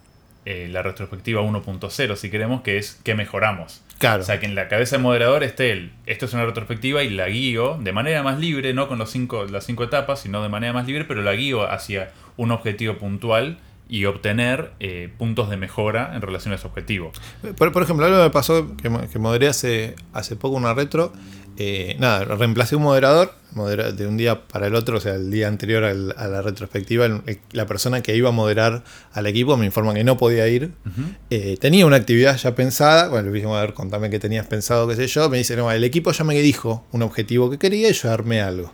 eh, 0.46 0.68
la 0.70 0.82
retrospectiva 0.82 1.42
1.0, 1.42 2.16
si 2.16 2.30
queremos, 2.30 2.62
que 2.62 2.78
es 2.78 2.98
que 3.02 3.14
mejoramos. 3.14 3.82
Claro. 3.98 4.22
O 4.22 4.24
sea, 4.24 4.40
que 4.40 4.46
en 4.46 4.54
la 4.54 4.68
cabeza 4.68 4.96
del 4.96 5.02
moderador 5.02 5.42
esté 5.42 5.72
el, 5.72 5.92
esto 6.06 6.24
es 6.26 6.32
una 6.32 6.46
retrospectiva 6.46 7.02
y 7.02 7.10
la 7.10 7.28
guío 7.28 7.78
de 7.82 7.92
manera 7.92 8.22
más 8.22 8.38
libre, 8.38 8.72
no 8.72 8.88
con 8.88 8.98
los 8.98 9.10
cinco, 9.10 9.44
las 9.44 9.64
cinco 9.66 9.84
etapas, 9.84 10.20
sino 10.20 10.42
de 10.42 10.48
manera 10.48 10.72
más 10.72 10.86
libre, 10.86 11.04
pero 11.04 11.20
la 11.22 11.34
guío 11.34 11.70
hacia 11.70 12.10
un 12.38 12.52
objetivo 12.52 12.96
puntual 12.96 13.58
y 13.88 14.04
obtener 14.04 14.70
eh, 14.80 15.10
puntos 15.18 15.50
de 15.50 15.56
mejora 15.56 16.12
en 16.14 16.22
relación 16.22 16.52
a 16.52 16.56
ese 16.56 16.66
objetivo. 16.68 17.10
Por, 17.58 17.72
por 17.72 17.82
ejemplo, 17.82 18.06
algo 18.06 18.18
que 18.18 18.22
me 18.24 18.30
pasó 18.30 18.76
que, 18.76 18.88
que 19.12 19.18
moderé 19.18 19.48
hace, 19.48 19.96
hace 20.12 20.36
poco 20.36 20.54
una 20.56 20.72
retro. 20.74 21.12
Eh, 21.62 21.96
nada, 21.98 22.24
reemplacé 22.24 22.74
un 22.74 22.82
moderador 22.84 23.34
modera- 23.52 23.92
de 23.92 24.06
un 24.06 24.16
día 24.16 24.46
para 24.48 24.68
el 24.68 24.74
otro, 24.74 24.96
o 24.96 25.00
sea, 25.00 25.14
el 25.16 25.30
día 25.30 25.46
anterior 25.46 25.84
al- 25.84 26.14
a 26.16 26.26
la 26.26 26.40
retrospectiva. 26.40 27.04
el- 27.04 27.20
el- 27.26 27.38
la 27.52 27.66
persona 27.66 28.00
que 28.00 28.16
iba 28.16 28.30
a 28.30 28.32
moderar 28.32 28.82
al 29.12 29.26
equipo 29.26 29.58
me 29.58 29.66
informa 29.66 29.92
que 29.92 30.02
no 30.02 30.16
podía 30.16 30.48
ir. 30.48 30.72
Eh, 31.28 31.58
tenía 31.60 31.84
una 31.84 31.96
actividad 31.96 32.36
ya 32.38 32.54
pensada. 32.54 33.08
Bueno, 33.08 33.28
le 33.28 33.34
dije, 33.34 33.46
a 33.46 33.60
ver, 33.60 33.74
contame 33.74 34.08
qué 34.08 34.18
tenías 34.18 34.46
pensado, 34.46 34.88
qué 34.88 34.96
sé 34.96 35.06
yo. 35.06 35.28
Me 35.28 35.36
dice, 35.36 35.54
no, 35.54 35.70
el 35.70 35.84
equipo 35.84 36.12
ya 36.12 36.24
me 36.24 36.34
dijo 36.40 36.86
un 36.92 37.02
objetivo 37.02 37.50
que 37.50 37.58
quería 37.58 37.90
y 37.90 37.92
yo 37.92 38.10
armé 38.10 38.40
algo. 38.40 38.72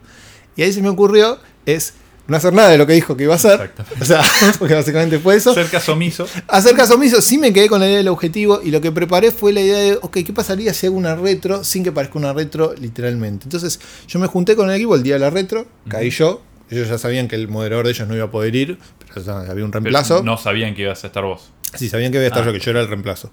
Y 0.55 0.63
ahí 0.63 0.73
se 0.73 0.81
me 0.81 0.89
ocurrió, 0.89 1.39
es 1.67 1.95
no 2.29 2.37
hacer 2.37 2.53
nada 2.53 2.71
de 2.71 2.79
lo 2.79 2.87
que 2.87 2.93
dijo 2.95 3.17
que 3.17 3.25
iba 3.25 3.35
a 3.35 3.37
hacer. 3.37 3.53
Exactamente. 3.61 4.03
O 4.03 4.05
sea, 4.05 4.23
porque 4.59 4.75
básicamente 4.75 5.19
fue 5.19 5.37
eso. 5.37 5.55
Ser 5.55 5.69
caso 5.69 5.93
omiso. 5.93 6.27
Hacer 6.49 6.75
caso 6.75 6.95
omiso, 6.95 7.21
sí 7.23 7.39
me 7.39 7.53
quedé 7.53 7.69
con 7.69 7.81
la 7.81 7.87
idea 7.87 7.99
del 7.99 8.09
objetivo 8.09 8.61
y 8.63 8.71
lo 8.71 8.81
que 8.81 8.93
preparé 8.93 9.31
fue 9.31 9.53
la 9.53 9.61
idea 9.61 9.79
de, 9.79 9.99
ok, 10.03 10.19
¿qué 10.25 10.33
pasaría 10.33 10.75
si 10.75 10.87
hago 10.87 10.97
una 10.97 11.15
retro 11.15 11.63
sin 11.65 11.85
que 11.85 11.93
parezca 11.93 12.19
una 12.19 12.33
retro 12.33 12.75
literalmente? 12.79 13.45
Entonces 13.45 13.79
yo 14.09 14.19
me 14.19 14.27
junté 14.27 14.57
con 14.57 14.69
el 14.71 14.77
equipo 14.77 14.95
el 14.95 15.03
día 15.03 15.15
de 15.15 15.21
la 15.21 15.31
retro, 15.31 15.67
caí 15.89 16.11
yo, 16.11 16.43
ellos 16.71 16.89
ya 16.89 16.99
sabían 16.99 17.29
que 17.29 17.37
el 17.37 17.49
moderador 17.49 17.85
de 17.87 17.93
ellos 17.93 18.09
no 18.09 18.15
iba 18.17 18.25
a 18.25 18.31
poder 18.31 18.55
ir, 18.57 18.79
pero 19.15 19.33
había 19.33 19.65
un 19.65 19.71
pero 19.71 19.85
reemplazo. 19.85 20.23
No 20.25 20.37
sabían 20.37 20.75
que 20.75 20.83
ibas 20.83 21.05
a 21.05 21.07
estar 21.07 21.23
vos. 21.25 21.51
Sí, 21.75 21.89
sabían 21.89 22.11
que 22.11 22.19
iba 22.19 22.25
a 22.25 22.29
estar 22.29 22.43
Ah. 22.43 22.47
yo, 22.47 22.53
que 22.53 22.59
yo 22.61 22.71
era 22.73 22.81
el 22.81 22.89
reemplazo. 22.89 23.31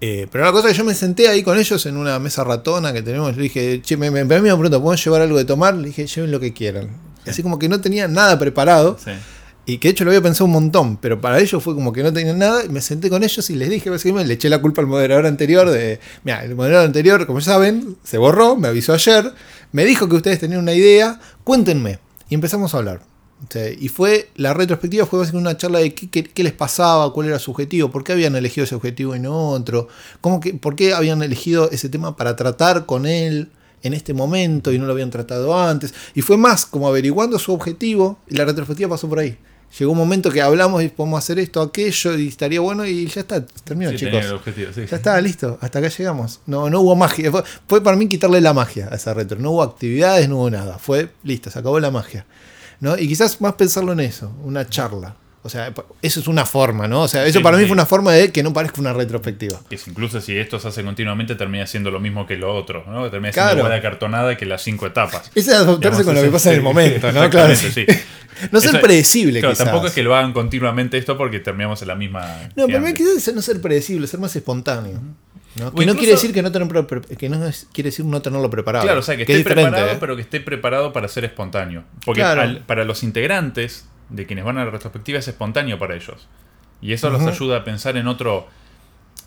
Eh, 0.00 0.26
pero 0.30 0.44
la 0.44 0.52
cosa 0.52 0.68
es 0.68 0.74
que 0.74 0.78
yo 0.78 0.84
me 0.84 0.94
senté 0.94 1.28
ahí 1.28 1.42
con 1.42 1.58
ellos 1.58 1.86
en 1.86 1.96
una 1.96 2.18
mesa 2.18 2.44
ratona 2.44 2.92
que 2.92 3.02
tenemos. 3.02 3.34
Le 3.36 3.42
dije, 3.44 3.80
che, 3.82 3.96
me, 3.96 4.10
me, 4.10 4.24
me 4.24 4.40
preguntó, 4.40 4.70
¿podemos 4.82 5.02
llevar 5.02 5.22
algo 5.22 5.38
de 5.38 5.44
tomar? 5.44 5.74
Le 5.74 5.86
dije, 5.88 6.06
lleven 6.06 6.30
lo 6.32 6.40
que 6.40 6.52
quieran. 6.52 6.90
Así 7.30 7.42
como 7.42 7.58
que 7.58 7.68
no 7.68 7.80
tenía 7.80 8.08
nada 8.08 8.38
preparado. 8.38 8.96
Sí. 9.02 9.12
Y 9.68 9.78
que 9.78 9.88
de 9.88 9.92
hecho 9.92 10.04
lo 10.04 10.10
había 10.10 10.22
pensado 10.22 10.44
un 10.44 10.52
montón, 10.52 10.96
pero 10.98 11.20
para 11.20 11.40
ellos 11.40 11.60
fue 11.62 11.74
como 11.74 11.92
que 11.92 12.02
no 12.04 12.12
tenían 12.12 12.38
nada. 12.38 12.64
Y 12.64 12.68
me 12.68 12.80
senté 12.80 13.10
con 13.10 13.24
ellos 13.24 13.50
y 13.50 13.56
les 13.56 13.68
dije, 13.68 13.90
básicamente, 13.90 14.28
le 14.28 14.34
eché 14.34 14.48
la 14.48 14.60
culpa 14.62 14.80
al 14.80 14.86
moderador 14.86 15.26
anterior. 15.26 15.68
de 15.68 15.98
Mira, 16.22 16.44
el 16.44 16.54
moderador 16.54 16.86
anterior, 16.86 17.26
como 17.26 17.40
saben, 17.40 17.96
se 18.04 18.16
borró, 18.18 18.54
me 18.56 18.68
avisó 18.68 18.92
ayer, 18.92 19.32
me 19.72 19.84
dijo 19.84 20.08
que 20.08 20.14
ustedes 20.16 20.38
tenían 20.38 20.60
una 20.60 20.72
idea, 20.72 21.18
cuéntenme. 21.42 21.98
Y 22.28 22.34
empezamos 22.34 22.74
a 22.74 22.78
hablar. 22.78 23.00
Y 23.78 23.88
fue, 23.88 24.30
la 24.36 24.54
retrospectiva 24.54 25.04
fue 25.04 25.18
básicamente 25.18 25.50
una 25.50 25.56
charla 25.58 25.78
de 25.80 25.94
qué, 25.94 26.08
qué- 26.08 26.24
qué 26.24 26.42
les 26.42 26.52
pasaba, 26.54 27.12
cuál 27.12 27.26
era 27.28 27.38
su 27.38 27.50
objetivo, 27.50 27.90
por 27.90 28.02
qué 28.02 28.12
habían 28.12 28.34
elegido 28.34 28.64
ese 28.64 28.74
objetivo 28.74 29.14
y 29.14 29.20
no 29.20 29.50
otro, 29.50 29.88
cómo 30.22 30.40
que, 30.40 30.54
por 30.54 30.74
qué 30.74 30.94
habían 30.94 31.22
elegido 31.22 31.70
ese 31.70 31.88
tema 31.90 32.16
para 32.16 32.34
tratar 32.34 32.86
con 32.86 33.04
él 33.04 33.50
en 33.86 33.94
este 33.94 34.12
momento 34.14 34.72
y 34.72 34.78
no 34.78 34.86
lo 34.86 34.92
habían 34.92 35.10
tratado 35.10 35.58
antes. 35.58 35.94
Y 36.14 36.22
fue 36.22 36.36
más 36.36 36.66
como 36.66 36.88
averiguando 36.88 37.38
su 37.38 37.52
objetivo 37.52 38.18
y 38.28 38.34
la 38.36 38.44
retrospectiva 38.44 38.90
pasó 38.90 39.08
por 39.08 39.18
ahí. 39.20 39.38
Llegó 39.78 39.92
un 39.92 39.98
momento 39.98 40.30
que 40.30 40.40
hablamos 40.40 40.82
y 40.82 40.88
podemos 40.88 41.18
hacer 41.18 41.38
esto, 41.40 41.60
aquello, 41.60 42.16
y 42.16 42.28
estaría 42.28 42.60
bueno, 42.60 42.86
y 42.86 43.06
ya 43.08 43.22
está, 43.22 43.44
terminó, 43.44 43.90
Sí, 43.90 43.96
chicos. 43.96 44.12
tenía 44.12 44.28
el 44.28 44.34
objetivo, 44.34 44.70
sí. 44.72 44.86
Ya 44.88 44.96
está, 44.96 45.20
listo, 45.20 45.58
hasta 45.60 45.80
acá 45.80 45.88
llegamos. 45.88 46.40
No, 46.46 46.70
no 46.70 46.80
hubo 46.80 46.94
magia. 46.94 47.30
Fue, 47.32 47.42
fue 47.68 47.82
para 47.82 47.96
mí 47.96 48.08
quitarle 48.08 48.40
la 48.40 48.54
magia 48.54 48.88
a 48.90 48.94
esa 48.94 49.12
retro. 49.12 49.38
No 49.40 49.50
hubo 49.50 49.62
actividades, 49.62 50.28
no 50.28 50.36
hubo 50.36 50.50
nada. 50.50 50.78
Fue 50.78 51.10
listo, 51.24 51.50
se 51.50 51.58
acabó 51.58 51.80
la 51.80 51.90
magia. 51.90 52.26
¿no? 52.80 52.96
Y 52.96 53.08
quizás 53.08 53.40
más 53.40 53.54
pensarlo 53.54 53.92
en 53.92 54.00
eso, 54.00 54.32
una 54.44 54.68
charla. 54.68 55.16
O 55.46 55.48
sea, 55.48 55.72
eso 56.02 56.20
es 56.20 56.28
una 56.28 56.44
forma, 56.44 56.86
¿no? 56.86 57.02
O 57.02 57.08
sea, 57.08 57.24
eso 57.24 57.38
Sí, 57.38 57.42
para 57.42 57.56
mí 57.56 57.62
sí. 57.62 57.68
fue 57.68 57.74
una 57.74 57.86
forma 57.86 58.12
de 58.12 58.30
que 58.30 58.42
no 58.42 58.52
parezca 58.52 58.80
una 58.80 58.92
retrospectiva. 58.92 59.60
Que 59.70 59.78
incluso 59.86 60.20
si 60.20 60.36
esto 60.36 60.58
se 60.60 60.68
hace 60.68 60.82
continuamente, 60.84 61.34
termina 61.36 61.66
siendo 61.66 61.90
lo 61.90 62.00
mismo 62.00 62.26
que 62.26 62.36
lo 62.36 62.54
otro, 62.54 62.84
¿no? 62.86 63.08
Termina 63.10 63.32
siendo 63.32 63.50
Claro. 63.52 63.58
igual 63.66 63.72
de 63.72 63.80
cartonada 63.82 64.36
que 64.36 64.44
las 64.46 64.62
cinco 64.62 64.86
etapas. 64.86 65.30
Es 65.34 65.48
adaptarse 65.48 65.78
Digamos, 65.80 66.04
con 66.04 66.14
lo 66.14 66.22
que 66.22 66.28
pasa 66.28 66.50
en 66.50 66.56
el 66.56 66.62
momento, 66.62 67.10
¿no? 67.12 67.30
Claro. 67.30 67.54
sí. 67.56 67.86
No 68.52 68.60
ser 68.60 68.68
Eso- 68.70 68.80
predecible, 68.82 69.40
Claro, 69.40 69.54
quizás. 69.54 69.64
tampoco 69.64 69.86
es 69.86 69.94
que 69.94 70.02
lo 70.02 70.14
hagan 70.14 70.34
continuamente 70.34 70.98
esto 70.98 71.16
porque 71.16 71.40
terminamos 71.40 71.80
en 71.80 71.88
la 71.88 71.94
misma. 71.94 72.50
No, 72.54 72.66
mí 72.68 72.74
antes. 72.74 72.92
quizás 72.92 73.34
no 73.34 73.40
ser 73.40 73.62
predecible, 73.62 74.06
ser 74.06 74.20
más 74.20 74.36
espontáneo. 74.36 75.00
¿no? 75.58 75.72
Que 75.74 75.86
no 75.86 75.94
quiere 75.96 76.12
decir 76.12 76.34
que 76.34 76.42
no, 76.42 76.52
tener 76.52 76.68
que 77.16 77.28
no 77.30 77.46
es- 77.46 77.66
quiere 77.72 77.88
decir 77.88 78.04
no 78.04 78.20
tenerlo 78.20 78.50
preparado. 78.50 78.84
Claro, 78.84 79.00
o 79.00 79.02
sea, 79.02 79.16
que 79.16 79.22
es 79.22 79.30
esté 79.30 79.42
preparado, 79.54 79.86
¿eh? 79.92 79.96
pero 79.98 80.16
que 80.16 80.20
esté 80.20 80.40
preparado 80.40 80.92
para 80.92 81.08
ser 81.08 81.24
espontáneo. 81.24 81.84
Porque 82.04 82.20
Claro. 82.20 82.42
al- 82.42 82.58
para 82.66 82.84
los 82.84 83.02
integrantes 83.02 83.86
de 84.08 84.26
quienes 84.26 84.44
van 84.44 84.58
a 84.58 84.64
la 84.64 84.70
retrospectiva 84.70 85.18
es 85.18 85.28
espontáneo 85.28 85.78
para 85.78 85.94
ellos. 85.96 86.26
Y 86.80 86.92
eso 86.92 87.10
los 87.10 87.22
ayuda 87.22 87.58
a 87.58 87.64
pensar 87.64 87.96
en 87.96 88.06
otro. 88.06 88.46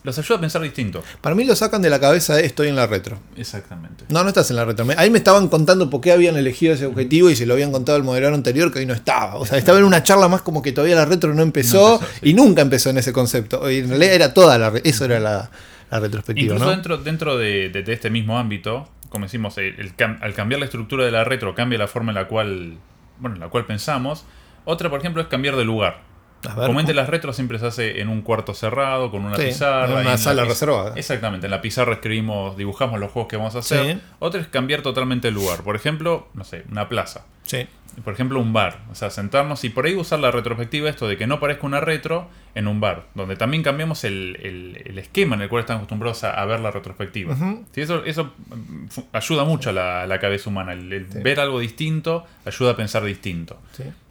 Los 0.04 0.18
ayuda 0.18 0.38
a 0.38 0.42
pensar 0.42 0.62
distinto. 0.62 1.04
Para 1.20 1.36
mí 1.36 1.44
lo 1.44 1.56
sacan 1.58 1.82
de 1.82 1.90
la 1.90 2.00
cabeza 2.00 2.36
de 2.36 2.46
estoy 2.46 2.70
en 2.70 2.76
la 2.78 2.88
retro. 2.88 3.18
Exactamente. 3.36 4.06
No, 4.08 4.22
no 4.24 4.30
estás 4.30 4.50
en 4.50 4.56
la 4.56 4.64
retro. 4.64 4.86
Ahí 4.96 5.10
me 5.10 5.18
estaban 5.18 5.50
contando 5.50 5.90
por 5.90 6.00
qué 6.00 6.14
habían 6.14 6.38
elegido 6.38 6.74
ese 6.74 6.86
objetivo 6.86 7.30
y 7.30 7.36
se 7.36 7.46
lo 7.46 7.56
habían 7.56 7.72
contado 7.74 7.98
al 7.98 8.04
moderador 8.06 8.36
anterior 8.36 8.72
que 8.72 8.80
hoy 8.80 8.86
no 8.86 8.94
estaba. 8.94 9.36
O 9.36 9.46
sea, 9.46 9.58
estaba 9.58 9.80
en 9.80 9.84
una 9.84 10.02
charla 10.04 10.30
más 10.30 10.42
como 10.42 10.62
que 10.62 10.72
todavía 10.72 10.96
la 10.96 11.04
retro 11.06 11.34
no 11.34 11.42
empezó, 11.42 11.78
No 11.78 11.94
empezó, 11.96 12.14
sí. 12.22 12.30
y 12.30 12.34
nunca 12.34 12.62
empezó 12.62 12.92
en 12.92 13.00
ese 13.00 13.12
concepto. 13.12 13.70
Y 13.70 13.80
en 13.80 13.90
realidad 13.90 14.14
era 14.14 14.34
toda 14.34 14.58
la 14.58 14.72
eso 14.86 15.04
era 15.04 15.20
la, 15.20 15.50
la 15.92 16.00
retrospectiva, 16.00 16.54
Incluso 16.54 16.66
¿no? 16.66 16.72
dentro, 16.72 16.98
dentro 16.98 17.38
de, 17.38 17.68
de- 17.70 17.84
de 17.84 17.92
este 17.94 18.10
mismo 18.10 18.40
ámbito, 18.40 18.88
como 19.10 19.26
decimos, 19.26 19.58
el- 19.58 19.78
el 19.80 19.98
cam- 19.98 20.20
al 20.22 20.34
cambiar 20.34 20.60
la 20.60 20.66
estructura 20.66 21.04
de 21.04 21.12
la 21.12 21.26
retro, 21.26 21.54
cambia 21.56 21.78
la 21.78 21.88
forma 21.90 22.12
en 22.12 22.16
la 22.16 22.28
cual, 22.30 22.76
bueno, 23.20 23.36
en 23.36 23.42
la 23.42 23.50
cual 23.50 23.66
pensamos. 23.66 24.24
Otra, 24.70 24.90
por 24.90 25.00
ejemplo, 25.00 25.22
es 25.22 25.28
cambiar 25.28 25.56
de 25.56 25.66
lugar. 25.66 26.08
Ver, 26.42 26.54
Comúnmente 26.56 26.94
las 26.94 27.10
retros 27.10 27.36
siempre 27.36 27.60
se 27.60 27.66
hace 27.66 28.00
en 28.00 28.08
un 28.08 28.22
cuarto 28.22 28.54
cerrado, 28.54 29.12
con 29.12 29.26
una 29.26 29.36
Sí, 29.36 29.44
pizarra. 29.48 29.86
en 29.88 29.92
una 29.92 30.04
la 30.12 30.18
sala 30.18 30.46
reservada. 30.46 30.94
Exactamente, 30.96 31.48
en 31.48 31.52
la 31.52 31.60
pizarra 31.62 31.94
escribimos, 31.96 32.56
dibujamos 32.56 32.98
los 33.00 33.12
juegos 33.12 33.30
que 33.30 33.36
vamos 33.36 33.56
a 33.56 33.60
hacer. 33.60 33.96
Sí. 33.96 34.02
Otra 34.20 34.40
es 34.40 34.48
cambiar 34.48 34.82
totalmente 34.82 35.28
el 35.28 35.34
lugar. 35.34 35.64
Por 35.64 35.76
ejemplo, 35.76 36.30
no 36.36 36.46
sé, 36.46 36.64
una 36.72 36.88
plaza. 36.88 37.26
Sí. 37.44 37.68
Por 38.06 38.14
ejemplo, 38.14 38.40
un 38.40 38.54
bar. 38.54 38.80
O 38.90 38.96
sea, 38.96 39.10
sentarnos 39.10 39.66
y 39.66 39.70
por 39.70 39.86
ahí 39.86 39.96
usar 39.96 40.20
la 40.20 40.32
retrospectiva, 40.32 40.90
esto 40.90 41.10
de 41.10 41.18
que 41.18 41.28
no 41.28 41.42
parezca 41.42 41.66
una 41.68 41.82
retro 41.82 42.30
en 42.56 42.68
un 42.70 42.80
bar. 42.80 43.08
Donde 43.16 43.36
también 43.36 43.62
cambiamos 43.62 44.06
el, 44.06 44.38
el- 44.42 44.82
el 44.86 44.98
esquema 44.98 45.36
en 45.36 45.42
el 45.42 45.50
cual 45.50 45.62
están 45.62 45.76
acostumbrados 45.78 46.24
a, 46.24 46.40
a 46.42 46.46
ver 46.46 46.62
la 46.62 46.72
retrospectiva. 46.72 47.36
Sí, 47.74 47.82
eso 47.82 48.06
eso 48.06 48.32
mm, 48.48 48.86
ayuda 49.12 49.44
mucho 49.44 49.72
a 49.72 49.74
la, 49.74 50.04
a 50.04 50.08
la 50.08 50.20
cabeza 50.20 50.50
humana. 50.50 50.72
El, 50.72 50.94
el 50.94 51.04
ver 51.06 51.42
algo 51.42 51.60
distinto 51.60 52.26
ayuda 52.46 52.72
a 52.72 52.76
pensar 52.78 53.04
distinto. 53.04 53.58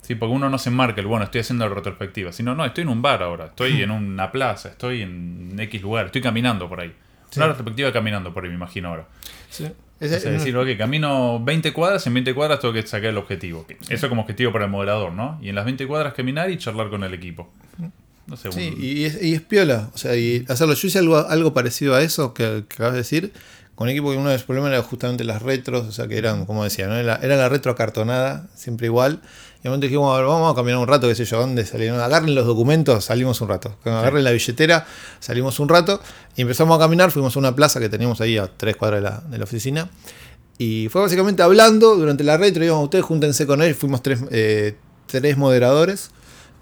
Sí. 0.09 0.15
Porque 0.15 0.35
uno 0.35 0.49
no 0.51 0.59
se 0.59 0.71
marca 0.71 1.01
el, 1.01 1.07
bueno, 1.07 1.25
estoy 1.25 1.43
haciendo 1.43 1.69
la 1.69 1.75
retrospectiva. 1.75 2.33
Sino, 2.33 2.55
no, 2.55 2.65
estoy 2.65 2.83
en 2.83 2.89
un 2.89 3.03
bar 3.03 3.23
ahora, 3.23 3.47
estoy 3.47 3.83
en 3.83 3.91
una 3.91 4.33
plaza, 4.33 4.71
estoy 4.71 5.03
en 5.03 5.55
X 5.59 5.83
lugar, 5.83 6.07
estoy 6.07 6.23
caminando 6.23 6.69
por 6.69 6.81
ahí. 6.81 6.93
Sí. 7.31 7.39
Una 7.41 7.49
retrospectiva 7.49 7.93
caminando 7.93 8.33
por 8.33 8.43
ahí, 8.45 8.49
me 8.51 8.57
imagino 8.57 8.89
ahora. 8.89 9.07
Sí. 9.51 9.65
O 10.01 10.07
sea, 10.07 10.19
decir, 10.31 10.57
ok, 10.57 10.69
camino 10.79 11.41
20 11.45 11.73
cuadras, 11.73 12.07
en 12.07 12.15
20 12.15 12.33
cuadras 12.33 12.61
tengo 12.61 12.73
que 12.73 12.87
sacar 12.87 13.11
el 13.11 13.19
objetivo. 13.19 13.67
Eso 13.89 14.09
como 14.09 14.23
objetivo 14.23 14.53
para 14.53 14.65
el 14.67 14.71
moderador, 14.71 15.13
¿no? 15.13 15.39
Y 15.43 15.49
en 15.49 15.57
las 15.57 15.65
20 15.65 15.87
cuadras 15.89 16.15
caminar 16.15 16.51
y 16.51 16.57
charlar 16.57 16.89
con 16.89 17.03
el 17.03 17.13
equipo. 17.15 17.53
No 18.27 18.37
sé, 18.37 18.53
Sí, 18.53 18.73
un- 18.77 18.83
y 18.83 19.05
es, 19.05 19.23
y 19.23 19.35
es 19.35 19.41
piola. 19.43 19.91
O 19.95 19.99
sea, 19.99 20.15
y 20.15 20.45
hacerlo. 20.49 20.75
Yo 20.75 20.87
hice 20.89 20.99
algo, 20.99 21.17
algo 21.17 21.53
parecido 21.55 21.95
a 21.95 22.03
eso 22.03 22.33
que, 22.35 22.65
que 22.69 22.75
acabas 22.75 22.93
de 22.93 22.99
decir. 22.99 23.33
Con 23.75 23.89
equipo 23.89 24.11
que 24.11 24.17
uno 24.19 24.29
de 24.29 24.35
los 24.35 24.43
problemas 24.45 24.71
era 24.73 24.83
justamente 24.83 25.25
las 25.25 25.41
retros, 25.41 25.87
o 25.87 25.93
sea, 25.93 26.09
que 26.09 26.19
eran, 26.19 26.47
como 26.47 26.65
decía, 26.65 26.89
¿no? 26.89 26.97
era, 26.97 27.17
era 27.23 27.37
la 27.37 27.49
retro 27.49 27.71
acartonada, 27.73 28.47
siempre 28.55 28.87
igual. 28.87 29.21
Y 29.59 29.63
de 29.63 29.71
momento 29.71 29.87
dijimos, 29.87 30.15
"A 30.15 30.19
ver, 30.19 30.27
vamos 30.27 30.53
a 30.53 30.55
caminar 30.55 30.79
un 30.79 30.87
rato, 30.87 31.09
qué 31.09 31.17
sé 31.17 31.25
yo, 31.25 31.41
¿dónde 31.41 31.67
salieron? 31.67 32.01
Agarren 32.01 32.35
los 32.35 32.47
documentos, 32.47 33.05
salimos 33.07 33.41
un 33.41 33.49
rato. 33.49 33.77
Agarren 33.85 34.23
la 34.23 34.31
billetera, 34.31 34.87
salimos 35.19 35.59
un 35.59 35.69
rato. 35.69 36.01
Y 36.37 36.43
empezamos 36.43 36.77
a 36.77 36.79
caminar, 36.79 37.11
fuimos 37.11 37.35
a 37.35 37.39
una 37.41 37.57
plaza 37.57 37.81
que 37.81 37.89
teníamos 37.89 38.21
ahí 38.21 38.39
a 38.39 38.47
tres 38.47 38.77
cuadras 38.77 39.29
de 39.29 39.39
la, 39.39 39.45
oficina. 39.45 39.91
Y 40.59 40.89
fue 40.91 41.01
básicamente 41.01 41.43
hablando 41.43 41.97
durante 41.97 42.23
la 42.23 42.37
retro, 42.37 42.65
íbamos, 42.65 42.85
ustedes 42.85 43.05
júntense 43.05 43.47
con 43.47 43.63
él, 43.63 43.75
fuimos 43.75 44.03
tres, 44.03 44.21
eh, 44.31 44.77
tres 45.07 45.37
moderadores. 45.37 46.11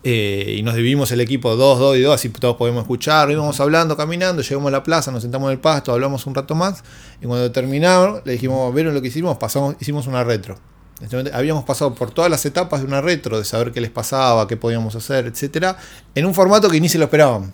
eh, 0.08 0.54
y 0.58 0.62
nos 0.62 0.76
dividimos 0.76 1.10
el 1.10 1.20
equipo 1.20 1.56
2, 1.56 1.78
2 1.80 1.96
y 1.96 2.00
2, 2.02 2.14
así 2.14 2.28
todos 2.28 2.56
podemos 2.56 2.82
escuchar. 2.82 3.28
Íbamos 3.28 3.58
hablando, 3.58 3.96
caminando, 3.96 4.40
llegamos 4.40 4.68
a 4.68 4.70
la 4.70 4.82
plaza, 4.84 5.10
nos 5.10 5.22
sentamos 5.22 5.48
en 5.48 5.54
el 5.54 5.58
pasto, 5.58 5.92
hablamos 5.92 6.26
un 6.26 6.34
rato 6.34 6.54
más. 6.54 6.84
Y 7.20 7.26
cuando 7.26 7.50
terminaron, 7.50 8.22
le 8.24 8.32
dijimos, 8.32 8.72
¿vieron 8.72 8.94
lo 8.94 9.02
que 9.02 9.08
hicimos? 9.08 9.36
Pasamos, 9.36 9.74
hicimos 9.80 10.06
una 10.06 10.22
retro. 10.22 10.58
Este 11.00 11.30
Habíamos 11.34 11.64
pasado 11.64 11.94
por 11.94 12.10
todas 12.10 12.30
las 12.30 12.44
etapas 12.46 12.80
de 12.80 12.86
una 12.86 13.00
retro, 13.00 13.38
de 13.38 13.44
saber 13.44 13.70
qué 13.72 13.80
les 13.80 13.90
pasaba, 13.90 14.46
qué 14.48 14.56
podíamos 14.56 14.94
hacer, 14.96 15.26
etcétera, 15.26 15.76
en 16.14 16.24
un 16.24 16.32
formato 16.34 16.70
que 16.70 16.80
ni 16.80 16.88
se 16.88 16.98
lo 16.98 17.04
esperaban. 17.04 17.52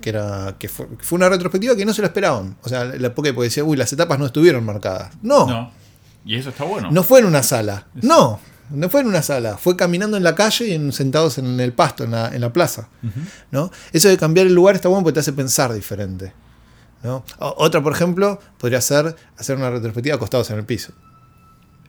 Que, 0.00 0.10
era, 0.10 0.56
que, 0.58 0.68
fue, 0.68 0.88
que 0.98 1.04
fue 1.04 1.16
una 1.16 1.28
retrospectiva 1.28 1.76
que 1.76 1.84
no 1.86 1.94
se 1.94 2.00
lo 2.02 2.08
esperaban. 2.08 2.56
O 2.62 2.68
sea, 2.68 2.84
la 2.84 3.14
porque 3.14 3.32
porque 3.32 3.48
decía, 3.48 3.62
uy, 3.64 3.76
las 3.76 3.92
etapas 3.92 4.18
no 4.18 4.26
estuvieron 4.26 4.64
marcadas. 4.64 5.12
No, 5.22 5.46
no, 5.46 5.52
No. 5.52 5.70
Y 6.24 6.36
eso 6.36 6.50
está 6.50 6.64
bueno. 6.64 6.90
fue 7.04 7.20
en 7.20 7.26
una 7.26 7.42
sala. 7.42 7.86
No, 7.94 8.38
no 8.70 8.88
fue 8.88 9.00
en 9.00 9.06
una 9.06 9.22
sala. 9.22 9.56
Fue 9.58 9.76
caminando 9.76 10.16
en 10.16 10.22
la 10.24 10.34
calle 10.34 10.68
y 10.68 10.72
en- 10.72 10.92
sentados 10.92 11.38
en 11.38 11.58
el 11.60 11.72
pasto, 11.72 12.04
en 12.04 12.10
la, 12.12 12.28
en 12.34 12.40
la 12.40 12.52
plaza. 12.52 12.88
¿no? 13.50 13.70
Eso 13.92 14.08
de 14.08 14.18
cambiar 14.18 14.46
el 14.48 14.54
lugar 14.54 14.74
está 14.74 14.88
bueno 14.88 15.02
porque 15.04 15.14
te 15.14 15.20
hace 15.20 15.32
pensar 15.32 15.72
diferente. 15.72 16.32
¿no? 17.04 17.24
O- 17.38 17.54
Otra, 17.58 17.82
por 17.82 17.92
ejemplo, 17.92 18.38
podría 18.58 18.80
ser 18.80 19.16
hacer 19.38 19.56
una 19.56 19.70
retrospectiva 19.70 20.16
acostados 20.16 20.50
en 20.50 20.58
el 20.58 20.64
piso. 20.64 20.92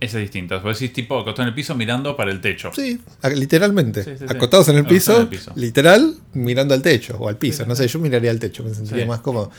Esa 0.04 0.18
es 0.18 0.24
distinta. 0.24 0.58
Vos 0.58 0.78
decís 0.78 0.94
tipo 0.94 1.18
acostado 1.18 1.44
en 1.44 1.48
el 1.50 1.56
piso 1.56 1.76
mirando 1.76 2.18
para 2.18 2.30
el 2.30 2.42
techo. 2.42 2.72
Sí, 2.76 3.00
literalmente. 3.36 4.04
Sí, 4.04 4.12
sí, 4.18 4.26
sí. 4.28 4.36
Acostados 4.36 4.68
en 4.68 4.76
el 4.76 4.86
piso, 4.86 5.16
en 5.16 5.22
el 5.22 5.28
piso. 5.30 5.54
literal, 5.56 6.16
mirando 6.34 6.74
al 6.74 6.82
techo 6.82 7.16
o 7.18 7.30
al 7.30 7.38
piso. 7.38 7.66
No 7.66 7.74
sé, 7.74 7.88
yo 7.88 8.00
miraría 8.00 8.30
al 8.30 8.38
techo, 8.38 8.66
me 8.66 8.74
sentiría 8.74 9.06
más 9.06 9.22
cómodo. 9.22 9.50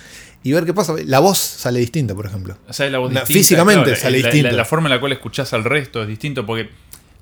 Y 0.43 0.53
ver 0.53 0.67
qué 0.67 0.75
pasa. 0.75 0.97
La 1.07 1.21
voz 1.21 1.39
sale 1.39 1.81
distinta, 1.81 2.15
por 2.15 2.27
ejemplo. 2.27 2.59
O 2.69 2.75
sea, 2.75 2.91
la 2.91 2.99
voz 2.99 3.09
distinta, 3.09 3.33
físicamente 3.33 3.97
sale 3.97 4.21
la, 4.21 4.29
distinto. 4.29 4.51
La, 4.51 4.57
la 4.59 4.65
forma 4.67 4.89
en 4.89 4.91
la 4.91 5.01
cual 5.01 5.13
escuchás 5.13 5.55
al 5.55 5.65
resto 5.65 6.03
es 6.03 6.09
distinto 6.09 6.45
porque 6.45 6.69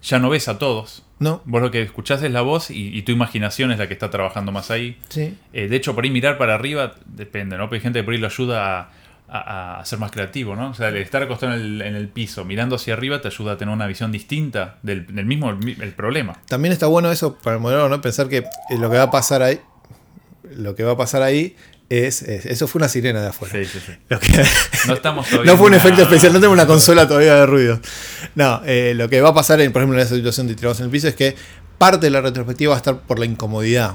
ya 0.03 0.19
no 0.19 0.29
ves 0.29 0.49
a 0.49 0.59
todos. 0.59 1.05
¿No? 1.21 1.43
Vos 1.45 1.63
lo 1.63 1.71
que 1.71 1.81
escuchás 1.81 2.21
es 2.25 2.33
la 2.33 2.43
voz 2.43 2.73
y, 2.73 2.89
y 2.89 3.03
tu 3.03 3.13
imaginación 3.13 3.71
es 3.71 3.79
la 3.79 3.87
que 3.87 3.95
está 3.95 4.11
trabajando 4.11 4.51
más 4.51 4.73
ahí. 4.73 4.99
Sí. 5.11 5.37
Eh, 5.53 5.69
de 5.69 5.77
hecho, 5.77 5.95
por 5.95 6.03
ahí 6.03 6.11
mirar 6.11 6.39
para 6.39 6.57
arriba 6.57 6.97
depende, 7.07 7.57
¿no? 7.57 7.67
Porque 7.67 7.77
hay 7.77 7.83
gente 7.83 8.01
que 8.01 8.03
por 8.03 8.15
ahí 8.15 8.19
lo 8.19 8.27
ayuda 8.27 8.81
a, 8.81 8.93
a- 9.39 9.81
a 9.81 9.85
ser 9.85 9.99
más 9.99 10.11
creativo, 10.11 10.55
¿no? 10.57 10.71
O 10.71 10.75
sea, 10.75 10.89
el 10.89 10.97
estar 10.99 11.23
acostado 11.23 11.55
en 11.55 11.61
el, 11.61 11.83
en 11.83 11.95
el 11.97 12.09
piso, 12.09 12.45
mirando 12.45 12.77
hacia 12.77 12.95
arriba, 12.95 13.21
te 13.21 13.29
ayuda 13.29 13.53
a 13.53 13.57
tener 13.57 13.73
una 13.75 13.87
visión 13.87 14.13
distinta 14.13 14.79
del, 14.83 15.07
del 15.07 15.25
mismo 15.27 15.51
el, 15.51 15.77
el 15.83 15.93
problema. 15.93 16.35
También 16.49 16.73
está 16.73 16.87
bueno 16.87 17.11
eso 17.11 17.37
para 17.39 17.57
el 17.57 17.63
moderador, 17.63 17.91
¿no? 17.91 18.01
Pensar 18.01 18.29
que 18.29 18.39
eh, 18.39 18.45
lo 18.79 18.91
que 18.91 18.97
va 18.99 19.05
a 19.05 19.11
pasar 19.11 19.43
ahí. 19.43 19.61
Lo 20.57 20.75
que 20.75 20.83
va 20.85 20.93
a 20.93 20.97
pasar 20.97 21.23
ahí 21.23 21.57
es. 21.89 22.23
es- 22.23 22.47
eso 22.47 22.67
fue 22.69 22.81
una 22.81 22.89
sirena 22.89 23.21
de 23.23 23.29
afuera. 23.29 23.55
Sí, 23.55 23.65
sí, 23.65 23.79
sí. 23.87 23.93
Lo 24.09 24.19
que- 24.21 24.45
No 24.87 24.95
estamos 24.95 25.27
todavía. 25.29 25.51
No 25.53 25.57
fue 25.59 25.69
un 25.69 25.75
efecto 25.75 26.03
especial, 26.03 26.33
no 26.33 26.41
tengo 26.41 26.53
una 26.53 26.67
consola 26.67 27.07
todavía 27.09 27.37
de 27.37 27.47
ruido. 27.47 27.81
No, 28.35 28.61
eh, 28.67 28.93
lo 28.95 29.09
que 29.09 29.21
va 29.21 29.31
a 29.31 29.35
pasar, 29.35 29.61
en, 29.61 29.73
por 29.73 29.81
ejemplo, 29.83 29.99
en 29.99 30.05
esa 30.07 30.15
situación 30.15 30.47
de 30.49 30.55
tirados 30.55 30.81
en 30.81 30.87
el 30.87 30.91
piso 30.91 31.09
es 31.09 31.15
que 31.15 31.35
parte 31.79 32.07
de 32.07 32.11
la 32.11 32.21
retrospectiva 32.21 32.71
va 32.71 32.77
a 32.77 32.79
estar 32.79 32.99
por 33.01 33.19
la 33.19 33.25
incomodidad. 33.25 33.95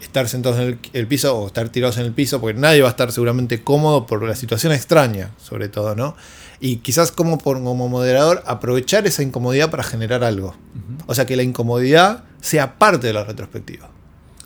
Estar 0.00 0.28
sentados 0.28 0.58
en 0.58 0.64
el, 0.68 0.78
el 0.92 1.06
piso 1.06 1.36
o 1.36 1.46
estar 1.46 1.68
tirados 1.68 1.98
en 1.98 2.06
el 2.06 2.12
piso, 2.12 2.40
porque 2.40 2.58
nadie 2.58 2.80
va 2.82 2.88
a 2.88 2.90
estar 2.90 3.10
seguramente 3.12 3.62
cómodo 3.62 4.06
por 4.06 4.22
la 4.22 4.34
situación 4.34 4.72
extraña, 4.72 5.30
sobre 5.42 5.68
todo, 5.68 5.94
¿no? 5.96 6.16
Y 6.60 6.76
quizás 6.76 7.10
como, 7.10 7.38
por, 7.38 7.56
como 7.62 7.88
moderador 7.88 8.42
aprovechar 8.46 9.06
esa 9.06 9.22
incomodidad 9.22 9.70
para 9.70 9.82
generar 9.82 10.22
algo. 10.22 10.54
O 11.06 11.14
sea, 11.14 11.26
que 11.26 11.34
la 11.36 11.42
incomodidad 11.42 12.24
sea 12.40 12.78
parte 12.78 13.08
de 13.08 13.12
la 13.12 13.24
retrospectiva. 13.24 13.90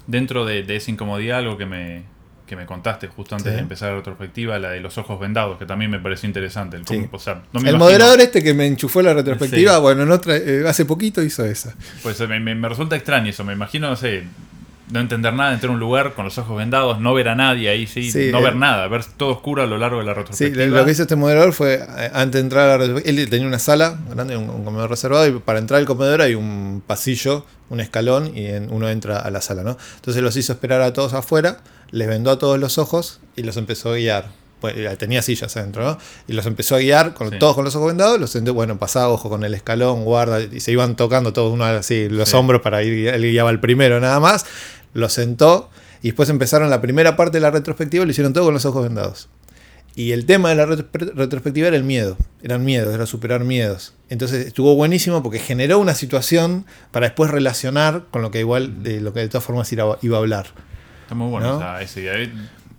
Dentro 0.06 0.44
de, 0.46 0.62
de 0.62 0.76
esa 0.76 0.90
incomodidad, 0.90 1.38
algo 1.40 1.58
que 1.58 1.66
me, 1.66 2.04
que 2.46 2.54
me 2.56 2.64
contaste 2.64 3.08
justo 3.08 3.34
antes 3.34 3.50
Sí. 3.50 3.56
de 3.56 3.62
empezar 3.62 3.90
la 3.90 3.96
retrospectiva, 3.96 4.58
la 4.58 4.70
de 4.70 4.80
los 4.80 4.96
ojos 4.98 5.18
vendados, 5.20 5.58
que 5.58 5.66
también 5.66 5.90
me 5.90 5.98
pareció 5.98 6.26
interesante. 6.28 6.76
El 6.78 6.86
Sí. 6.86 7.06
o 7.10 7.18
sea, 7.18 7.42
no 7.52 7.60
me 7.60 7.68
el 7.70 7.76
moderador 7.76 8.20
este 8.20 8.42
que 8.42 8.54
me 8.54 8.66
enchufó 8.66 9.02
la 9.02 9.12
retrospectiva, 9.12 9.74
Sí. 9.74 9.80
bueno, 9.82 10.04
en 10.04 10.10
otra- 10.12 10.36
eh, 10.36 10.62
hace 10.66 10.84
poquito 10.86 11.22
hizo 11.22 11.44
esa. 11.44 11.74
Pues 12.02 12.18
me, 12.20 12.38
me- 12.40 12.54
me 12.54 12.68
resulta 12.68 12.94
extraño 12.96 13.28
eso. 13.30 13.44
Me 13.44 13.52
imagino, 13.52 13.90
no 13.90 13.96
sé, 13.96 14.24
no 14.90 15.00
entender 15.00 15.32
nada, 15.32 15.52
entrar 15.52 15.70
a 15.70 15.74
un 15.74 15.80
lugar 15.80 16.14
con 16.14 16.24
los 16.24 16.38
ojos 16.38 16.56
vendados, 16.56 17.00
no 17.00 17.12
ver 17.14 17.28
a 17.28 17.34
nadie 17.34 17.68
ahí, 17.68 17.86
sí, 17.86 18.10
Sí, 18.10 18.28
no 18.30 18.38
eh. 18.38 18.42
ver 18.42 18.56
nada, 18.56 18.86
ver 18.88 19.04
todo 19.04 19.30
oscuro 19.30 19.62
a 19.62 19.66
lo 19.66 19.78
largo 19.78 19.98
de 19.98 20.04
la 20.04 20.12
Sí, 20.12 20.18
retrospectiva. 20.20 20.66
lo 20.78 20.84
que 20.84 20.90
hizo 20.92 21.02
este 21.02 21.16
moderador 21.16 21.52
fue, 21.52 21.74
eh, 21.74 22.10
antes 22.14 22.34
de 22.34 22.40
entrar 22.40 22.64
a 22.64 22.72
la 22.72 22.78
retrospectiva, 22.78 23.20
él 23.22 23.30
tenía 23.30 23.46
una 23.48 23.58
sala 23.58 23.98
grande, 24.10 24.36
un, 24.36 24.48
un 24.48 24.64
comedor 24.64 24.88
reservado, 24.90 25.26
y 25.26 25.32
para 25.40 25.58
entrar 25.58 25.80
al 25.80 25.86
comedor 25.86 26.20
hay 26.22 26.34
un 26.34 26.82
pasillo, 26.86 27.44
un 27.68 27.80
escalón, 27.80 28.30
y 28.36 28.46
en- 28.46 28.72
uno 28.72 28.88
entra 28.88 29.18
a 29.18 29.30
la 29.30 29.40
sala, 29.40 29.62
¿no? 29.64 29.76
Entonces 29.96 30.22
los 30.22 30.36
hizo 30.36 30.52
esperar 30.52 30.80
a 30.82 30.92
todos 30.92 31.14
afuera, 31.14 31.58
les 31.90 32.06
vendó 32.06 32.30
a 32.30 32.38
todos 32.38 32.58
los 32.58 32.78
ojos 32.78 33.20
y 33.34 33.42
los 33.42 33.56
empezó 33.56 33.90
a 33.92 33.96
guiar 33.96 34.26
pues, 34.58 34.74
tenía 34.96 35.20
sillas 35.20 35.54
adentro, 35.58 35.84
¿no? 35.84 35.98
Y 36.26 36.32
los 36.32 36.46
empezó 36.46 36.76
a 36.76 36.78
guiar 36.78 37.12
con, 37.12 37.38
todos 37.38 37.54
con 37.54 37.62
los 37.66 37.76
ojos 37.76 37.88
vendados, 37.88 38.18
los 38.18 38.30
sentó, 38.30 38.54
bueno, 38.54 38.78
pasaba 38.78 39.08
ojo 39.10 39.28
con 39.28 39.44
el 39.44 39.52
escalón, 39.52 40.02
guarda, 40.04 40.40
y 40.40 40.60
se 40.60 40.72
iban 40.72 40.96
tocando 40.96 41.34
todos 41.34 41.52
uno 41.52 41.66
así 41.66 42.08
los 42.08 42.32
hombros 42.32 42.62
para 42.62 42.82
ir, 42.82 43.06
él 43.08 43.22
guiaba 43.22 43.50
el 43.50 43.60
primero 43.60 44.00
nada 44.00 44.18
más, 44.18 44.46
lo 44.94 45.08
sentó 45.08 45.70
y 46.02 46.08
después 46.08 46.28
empezaron 46.28 46.70
la 46.70 46.80
primera 46.80 47.16
parte 47.16 47.38
de 47.38 47.40
la 47.40 47.50
retrospectiva 47.50 48.02
y 48.02 48.06
lo 48.06 48.10
hicieron 48.10 48.32
todo 48.32 48.44
con 48.44 48.54
los 48.54 48.64
ojos 48.64 48.84
vendados. 48.84 49.28
Y 49.96 50.12
el 50.12 50.26
tema 50.26 50.50
de 50.50 50.56
la 50.56 50.66
retrospectiva 50.66 51.68
era 51.68 51.76
el 51.76 51.82
miedo, 51.82 52.18
eran 52.42 52.66
miedos, 52.66 52.94
era 52.94 53.06
superar 53.06 53.44
miedos. 53.44 53.94
Entonces 54.10 54.46
estuvo 54.46 54.74
buenísimo 54.74 55.22
porque 55.22 55.38
generó 55.38 55.78
una 55.78 55.94
situación 55.94 56.66
para 56.90 57.06
después 57.06 57.30
relacionar 57.30 58.04
con 58.10 58.20
lo 58.20 58.30
que 58.30 58.40
igual, 58.40 58.82
de 58.82 59.00
lo 59.00 59.14
que 59.14 59.20
de 59.20 59.28
todas 59.28 59.44
formas 59.44 59.72
iba, 59.72 59.94
a 59.94 60.18
hablar. 60.18 60.48
Está 61.02 61.14
muy 61.14 61.30
bueno 61.30 61.78
esa 61.80 61.98
idea. 62.00 62.30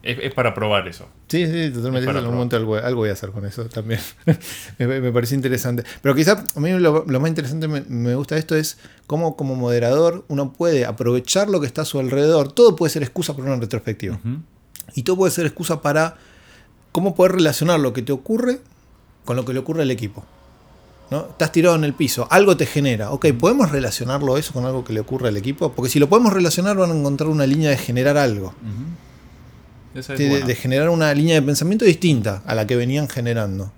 Es, 0.03 0.33
para 0.35 0.53
probar 0.53 0.87
eso. 0.87 1.09
Sí, 1.27 1.45
sí, 1.45 1.71
totalmente. 1.73 2.09
En 2.09 2.17
algún 2.17 2.35
momento 2.35 2.55
algo, 2.55 2.95
voy 2.95 3.09
a 3.09 3.13
hacer 3.13 3.31
con 3.31 3.45
eso 3.45 3.65
también. 3.65 3.99
me, 4.79 5.11
parece 5.11 5.35
interesante. 5.35 5.83
Pero 6.01 6.15
quizá 6.15 6.43
a 6.55 6.59
mí 6.59 6.71
lo, 6.71 7.03
más 7.05 7.29
interesante 7.29 7.67
me, 7.67 7.81
me, 7.81 8.15
gusta 8.15 8.37
esto 8.37 8.55
es 8.55 8.77
cómo 9.07 9.35
como 9.35 9.55
moderador 9.55 10.23
uno 10.29 10.53
puede 10.53 10.85
aprovechar 10.85 11.49
lo 11.49 11.59
que 11.59 11.67
está 11.67 11.81
a 11.81 11.85
su 11.85 11.99
alrededor. 11.99 12.53
Todo 12.53 12.75
puede 12.77 12.91
ser 12.91 13.03
excusa 13.03 13.35
para 13.35 13.47
una 13.47 13.59
retrospectiva. 13.59 14.19
Y 14.95 15.03
todo 15.03 15.17
puede 15.17 15.31
ser 15.31 15.45
excusa 15.45 15.81
para 15.81 16.15
cómo 16.93 17.13
poder 17.13 17.33
relacionar 17.33 17.79
lo 17.79 17.91
que 17.91 18.01
te 18.01 18.13
ocurre 18.13 18.59
con 19.25 19.35
lo 19.35 19.43
que 19.43 19.53
le 19.53 19.59
ocurre 19.59 19.81
al 19.81 19.91
equipo. 19.91 20.23
¿no? 21.11 21.27
Estás 21.29 21.51
tirado 21.51 21.75
en 21.75 21.83
el 21.83 21.93
piso, 21.93 22.27
algo 22.31 22.55
te 22.55 22.65
genera. 22.65 23.11
Ok, 23.11 23.27
¿podemos 23.37 23.71
relacionarlo 23.71 24.37
eso 24.37 24.53
con 24.53 24.65
algo 24.65 24.85
que 24.85 24.93
le 24.93 25.01
ocurre 25.01 25.27
al 25.27 25.35
equipo? 25.35 25.73
Porque 25.73 25.89
si 25.89 25.99
lo 25.99 26.07
podemos 26.07 26.31
relacionar 26.31 26.77
van 26.77 26.91
a 26.91 26.95
encontrar 26.95 27.29
una 27.29 27.45
línea 27.45 27.69
de 27.69 27.77
generar 27.77 28.17
algo 28.17 28.53
de, 30.05 30.55
generar 30.55 30.89
una 30.89 31.13
línea 31.13 31.35
de 31.35 31.41
pensamiento 31.41 31.85
distinta 31.85 32.41
a 32.45 32.55
la 32.55 32.67
que 32.67 32.75
venían 32.75 33.07
generando. 33.07 33.71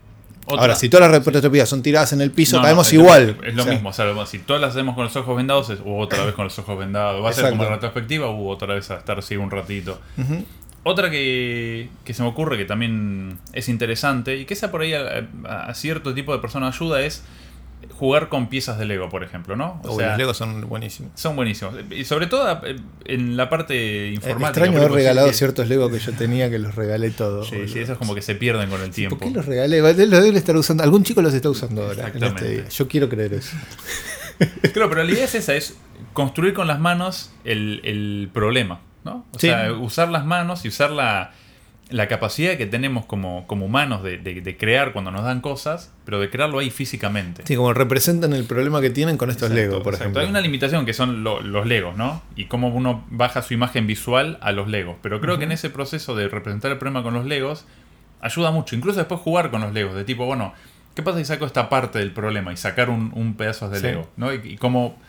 Ahora, 0.48 0.76
si 0.76 0.90
todas 0.90 1.12
las 1.12 1.24
retrospectivas 1.24 1.70
son 1.70 1.84
tiradas 1.84 2.14
en 2.14 2.22
el 2.22 2.32
piso, 2.32 2.62
caemos 2.62 2.92
igual. 2.92 3.38
Es 3.46 3.54
lo 3.54 3.66
mismo, 3.66 3.92
si 4.26 4.40
todas 4.40 4.62
las 4.62 4.72
hacemos 4.72 4.96
con 4.96 5.04
los 5.04 5.16
ojos 5.16 5.38
vendados, 5.38 5.70
es, 5.70 5.80
otra 5.86 6.26
vez 6.26 6.34
con 6.34 6.46
los 6.46 6.58
ojos 6.58 6.78
vendados. 6.78 7.24
Va 7.24 7.30
a 7.30 7.34
ser 7.34 7.50
como 7.52 7.64
la 7.64 7.72
retrospectiva, 7.72 8.32
u 8.32 8.50
otra 8.50 8.74
vez 8.74 8.90
a 8.92 8.98
estar 8.98 9.20
así 9.20 9.36
un 9.38 9.52
ratito. 9.52 10.00
Otra 10.84 11.12
que, 11.12 11.90
se 12.06 12.22
me 12.24 12.30
ocurre 12.30 12.58
que 12.58 12.66
también 12.66 13.38
es 13.54 13.70
interesante 13.70 14.38
y 14.38 14.46
que 14.46 14.54
esa 14.54 14.72
por 14.72 14.82
ahí 14.82 14.94
a 14.94 15.74
cierto 15.74 16.14
tipo 16.14 16.34
de 16.34 16.40
persona 16.40 16.70
ayuda 16.70 17.02
es 17.02 17.24
jugar 17.98 18.30
con 18.30 18.48
piezas 18.48 18.78
de 18.78 18.86
Lego, 18.86 19.10
por 19.10 19.24
ejemplo, 19.24 19.56
¿no? 19.56 19.82
O 19.84 20.00
los 20.00 20.18
Legos 20.18 20.38
son 20.38 20.68
buenísimos. 20.68 21.12
Son 21.16 21.36
buenísimos. 21.36 21.76
Y 21.92 22.06
sobre 22.06 22.28
todo 22.28 22.62
eh, 22.66 22.78
en 23.06 23.38
la 23.38 23.50
parte 23.50 24.12
informática. 24.12 24.50
extraño 24.50 24.78
haber 24.80 24.92
regalado 24.92 25.32
ciertos 25.34 25.68
Legos 25.68 25.92
que 25.92 26.00
yo 26.00 26.14
tenía 26.14 26.50
que 26.50 26.60
los 26.60 26.76
regalé 26.76 27.12
todos. 27.12 27.50
Sí, 27.50 27.68
sí, 27.68 27.80
esos 27.80 27.98
como 27.98 28.16
que 28.16 28.22
se 28.22 28.36
pierden 28.36 28.70
con 28.70 28.82
el 28.82 28.92
tiempo. 28.92 29.18
¿Por 29.18 29.28
qué 29.28 29.34
los 29.34 29.46
regalé? 29.46 29.82
Los 29.82 29.96
debe 30.24 30.38
estar 30.38 30.56
usando. 30.56 30.84
Algún 30.84 31.04
chico 31.04 31.22
los 31.22 31.34
está 31.34 31.50
usando 31.50 31.84
ahora. 31.84 32.12
En 32.14 32.24
este 32.24 32.50
día. 32.50 32.70
Yo 32.70 32.88
quiero 32.88 33.10
creer 33.10 33.34
eso. 33.34 33.56
Claro, 34.72 34.90
pero 34.90 35.04
la 35.04 35.12
idea 35.12 35.26
es 35.26 35.36
esa, 35.36 35.54
es 35.54 35.76
construir 36.14 36.54
con 36.54 36.66
las 36.66 36.80
manos 36.80 37.30
el, 37.44 37.82
el 37.84 38.30
problema, 38.34 38.80
¿no? 39.04 39.26
O 39.36 39.40
sea, 39.40 39.74
usar 39.74 40.08
las 40.08 40.26
manos 40.26 40.64
y 40.64 40.70
usar 40.70 40.92
la 40.92 41.34
la 41.90 42.08
capacidad 42.08 42.56
que 42.56 42.68
tenemos 42.68 43.06
como, 43.06 43.48
como 43.48 43.66
humanos 43.66 44.04
de, 44.04 44.56
crear 44.60 44.94
cuando 44.94 45.12
nos 45.12 45.24
dan 45.24 45.42
cosas, 45.42 45.92
pero 46.06 46.20
de 46.20 46.30
crearlo 46.30 46.60
ahí 46.60 46.70
físicamente. 46.70 47.44
Sí, 47.46 47.56
como 47.56 47.74
representan 47.74 48.34
el 48.34 48.44
problema 48.46 48.80
que 48.80 48.92
tienen 48.92 49.18
con 49.18 49.30
estos 49.30 49.50
Legos, 49.50 49.82
por 49.82 49.96
ejemplo. 49.96 50.22
Hay 50.22 50.28
una 50.28 50.42
limitación 50.42 50.86
que 50.86 50.94
son 50.94 51.24
los 51.24 51.66
Legos, 51.66 51.98
¿no? 51.98 52.22
Y 52.36 52.46
cómo 52.46 52.68
uno 52.70 53.06
baja 53.10 53.42
su 53.42 53.54
imagen 53.54 53.88
visual 53.88 54.38
a 54.42 54.52
los 54.52 54.68
Legos. 54.68 54.98
Pero 55.02 55.20
creo 55.20 55.40
que 55.40 55.46
en 55.46 55.52
ese 55.52 55.70
proceso 55.70 56.16
de 56.16 56.28
representar 56.30 56.72
el 56.72 56.78
problema 56.78 57.02
con 57.02 57.16
los 57.16 57.26
Legos, 57.26 57.66
ayuda 58.22 58.52
mucho. 58.52 58.76
Incluso 58.76 59.00
después 59.00 59.20
jugar 59.22 59.50
con 59.50 59.62
los 59.62 59.74
Legos, 59.74 59.96
de 59.96 60.04
tipo, 60.04 60.26
bueno, 60.26 60.54
¿qué 60.94 61.02
pasa 61.02 61.18
si 61.18 61.26
saco 61.26 61.46
esta 61.46 61.70
parte 61.70 61.98
del 61.98 62.12
problema 62.12 62.54
y 62.54 62.58
sacar 62.58 62.90
un, 62.92 63.34
pedazo 63.36 63.70
de 63.70 63.80
Lego? 63.82 64.10
¿no? 64.16 64.32
Y, 64.32 64.42
y 64.44 64.58
cómo 64.58 65.00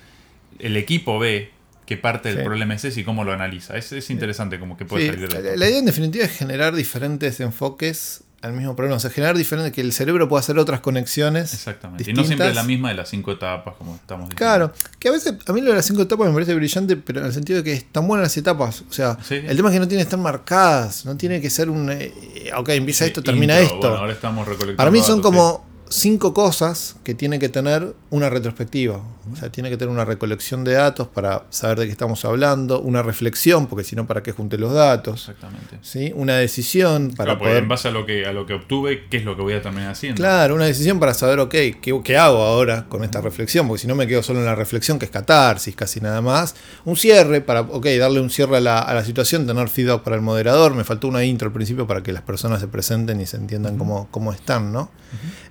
el 0.59 0.77
equipo 0.79 1.19
ve 1.19 1.51
qué 1.91 1.97
parte 1.97 2.33
del 2.33 2.45
problema 2.45 2.75
es 2.75 2.85
ese 2.85 3.01
y 3.01 3.05
cómo 3.05 3.25
lo 3.25 3.33
analiza. 3.33 3.77
Es, 3.77 3.91
es 3.91 4.11
interesante 4.11 4.61
como 4.61 4.77
que 4.77 4.85
puede 4.85 5.09
salir 5.09 5.29
de 5.29 5.43
la, 5.43 5.57
la 5.57 5.69
idea 5.69 5.81
en 5.81 5.87
definitiva 5.87 6.25
es 6.25 6.31
generar 6.31 6.73
diferentes 6.73 7.41
enfoques 7.41 8.23
al 8.43 8.53
mismo 8.53 8.77
problema. 8.77 8.97
O 8.97 9.01
sea, 9.01 9.11
generar 9.11 9.37
diferentes, 9.37 9.73
que 9.73 9.81
el 9.81 9.93
cerebro 9.93 10.29
pueda 10.29 10.39
hacer 10.39 10.57
otras 10.57 10.79
conexiones. 10.79 11.53
Exactamente. 11.53 12.09
Y 12.09 12.15
no 12.15 12.23
siempre 12.23 12.55
la 12.55 12.63
misma 12.63 12.91
de 12.91 12.95
las 12.95 13.09
cinco 13.09 13.33
etapas, 13.33 13.75
como 13.75 13.97
estamos 13.97 14.29
diciendo. 14.29 14.37
Claro, 14.37 14.73
que 15.01 15.09
a 15.09 15.11
veces, 15.11 15.35
a 15.45 15.53
mí 15.53 15.61
lo 15.63 15.71
de 15.71 15.77
las 15.79 15.85
cinco 15.85 16.03
etapas 16.03 16.29
me 16.29 16.33
parece 16.33 16.55
brillante, 16.55 16.97
pero 16.97 17.23
en 17.23 17.27
el 17.27 17.33
sentido 17.33 17.59
de 17.59 17.65
que 17.65 17.73
están 17.73 18.07
buenas 18.07 18.27
las 18.27 18.37
etapas. 18.37 18.85
O 18.89 18.93
sea, 18.93 19.19
el 19.29 19.57
tema 19.57 19.71
es 19.71 19.75
que 19.75 19.81
no 19.81 19.89
tiene 19.89 20.05
que 20.05 20.07
estar 20.07 20.21
marcadas, 20.21 21.05
no 21.05 21.17
tiene 21.17 21.41
que 21.41 21.51
ser 21.51 21.69
un. 21.69 21.91
Eh, 21.91 22.13
ok, 22.57 22.69
empieza 22.69 23.05
esto, 23.05 23.21
termina 23.21 23.59
esto. 23.59 23.97
ahora 23.97 24.13
estamos 24.13 24.47
Para 24.77 24.93
mí 24.93 25.03
son 25.03 25.21
como 25.21 25.69
cinco 25.91 26.33
cosas 26.33 26.97
que 27.03 27.15
tiene 27.15 27.41
que 27.41 27.49
tener 27.49 27.95
una 28.11 28.31
retrospectiva. 28.31 29.03
O 29.33 29.37
sea, 29.37 29.51
tiene 29.51 29.71
que 29.71 29.77
tener 29.77 29.93
una 29.93 30.05
recolección 30.05 30.65
de 30.65 30.73
datos 30.73 31.09
para 31.09 31.45
saber 31.51 31.81
de 31.81 31.87
qué 31.87 31.93
estamos 31.93 32.25
hablando, 32.25 32.81
una 32.81 33.03
reflexión, 33.03 33.67
porque 33.67 33.85
si 33.85 33.97
no, 33.97 34.07
¿para 34.07 34.23
qué 34.23 34.33
junte 34.33 34.57
los 34.57 34.73
datos? 34.73 35.21
Exactamente. 35.21 35.79
¿Sí? 35.83 36.13
Una 36.15 36.37
decisión 36.37 37.13
para 37.17 37.37
poder... 37.39 37.65
En 37.65 37.69
base 37.69 37.89
a 37.89 37.91
lo, 37.91 38.07
que, 38.07 38.25
a 38.25 38.33
lo 38.33 38.47
que 38.47 38.55
obtuve, 38.55 39.07
¿qué 39.11 39.19
es 39.19 39.25
lo 39.25 39.37
que 39.37 39.43
voy 39.43 39.55
a 39.55 39.63
terminar 39.63 39.91
haciendo? 39.91 40.17
Claro, 40.17 40.55
una 40.55 40.67
decisión 40.67 41.01
para 41.01 41.13
saber, 41.13 41.41
ok, 41.41 41.51
¿qué, 41.51 42.01
qué 42.05 42.17
hago 42.17 42.43
ahora 42.43 42.87
con 42.89 43.03
esta 43.03 43.21
reflexión? 43.21 43.67
Porque 43.67 43.83
si 43.83 43.89
no 43.89 43.97
me 43.97 44.07
quedo 44.07 44.23
solo 44.23 44.39
en 44.39 44.47
la 44.47 44.55
reflexión, 44.55 44.99
que 44.99 45.07
es 45.07 45.11
catarsis, 45.11 45.75
casi 45.75 46.01
nada 46.01 46.21
más. 46.21 46.55
Un 46.85 46.97
cierre 46.97 47.41
para, 47.41 47.63
ok, 47.63 47.87
darle 47.99 48.21
un 48.21 48.31
cierre 48.31 48.59
a 48.59 48.61
la, 48.61 48.79
a 48.79 48.95
la 48.95 49.05
situación, 49.05 49.47
tener 49.47 49.69
feedback 49.69 50.03
para 50.03 50.15
el 50.15 50.23
moderador. 50.23 50.75
Me 50.75 50.85
faltó 50.85 51.09
una 51.09 51.25
intro 51.25 51.49
al 51.49 51.53
principio 51.53 51.87
para 51.87 52.03
que 52.03 52.13
las 52.13 52.23
personas 52.23 52.61
se 52.61 52.69
presenten 52.69 53.21
y 53.21 53.27
se 53.27 53.37
entiendan 53.37 53.77
cómo, 53.77 54.09
cómo 54.13 54.33
están, 54.33 54.73
¿no? 54.73 54.91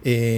Eh, 0.05 0.28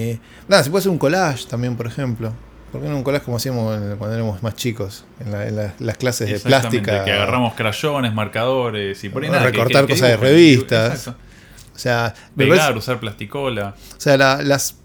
nada, 0.47 0.63
se 0.63 0.69
puede 0.69 0.81
hacer 0.81 0.91
un 0.91 0.97
collage 0.97 1.45
también, 1.47 1.75
por 1.75 1.87
ejemplo. 1.87 2.33
¿Por 2.71 2.81
qué 2.81 2.87
no 2.87 2.95
un 2.95 3.03
collage 3.03 3.25
como 3.25 3.37
hacíamos 3.37 3.97
cuando 3.97 4.15
éramos 4.15 4.41
más 4.41 4.55
chicos? 4.55 5.05
En, 5.19 5.55
las 5.79 5.97
clases 5.97 6.29
de 6.29 6.39
plástica. 6.39 7.03
Que 7.03 7.11
agarramos 7.11 7.53
crayones, 7.53 8.13
marcadores 8.13 9.03
y 9.03 9.09
por 9.09 9.23
ahí 9.23 9.29
nada. 9.29 9.43
Recortar 9.43 9.87
cosas 9.87 10.09
de 10.09 10.17
revistas. 10.17 11.07
O 11.07 11.79
sea, 11.79 12.13
pegar, 12.35 12.77
usar 12.77 12.99
plasticola. 12.99 13.75
O 13.97 13.99
sea, 13.99 14.15
las 14.17 14.77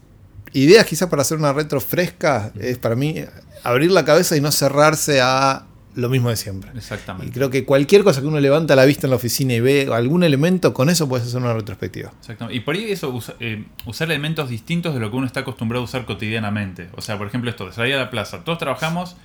ideas 0.53 0.87
quizás 0.87 1.09
para 1.09 1.23
hacer 1.23 1.39
una 1.39 1.53
retro 1.53 1.81
fresca 1.81 2.53
es 2.59 2.79
para 2.79 2.97
mí 2.97 3.25
abrir 3.63 3.91
la 3.91 4.05
cabeza 4.05 4.37
y 4.37 4.41
no 4.41 4.51
cerrarse 4.51 5.21
a 5.21 5.67
lo 5.97 6.09
mismo 6.09 6.29
de 6.29 6.37
siempre. 6.37 6.71
Exactamente. 6.77 7.29
Y 7.29 7.33
creo 7.33 7.51
que 7.51 7.65
cualquier 7.65 8.05
cosa 8.05 8.21
que 8.21 8.27
uno 8.27 8.39
levanta 8.39 8.77
la 8.77 8.85
vista 8.85 9.07
en 9.07 9.11
la 9.11 9.17
oficina 9.17 9.55
y 9.55 9.61
ve 9.61 9.89
algún 9.93 10.23
elemento, 10.23 10.73
con 10.73 10.91
eso 10.91 11.09
puedes 11.09 11.27
hacer 11.27 11.41
una 11.41 11.55
retrospectiva. 11.55 12.13
Exactamente. 12.21 12.57
Y 12.57 12.61
por 12.61 12.75
ahí 12.75 12.93
eso, 12.93 13.19
eh, 13.41 13.65
usar 13.87 14.09
elementos 14.09 14.49
distintos 14.49 14.95
de 14.95 15.01
lo 15.01 15.11
que 15.11 15.17
uno 15.17 15.27
está 15.27 15.41
acostumbrado 15.41 15.83
a 15.83 15.85
usar 15.85 16.05
cotidianamente. 16.05 16.89
O 16.95 17.01
sea, 17.01 17.19
por 17.19 17.27
ejemplo, 17.27 17.51
esto 17.51 17.67
de 17.67 17.73
salir 17.73 17.95
a 17.95 17.99
la 17.99 18.11
plaza. 18.11 18.45
Todos 18.45 18.59
trabajamos, 18.59 19.17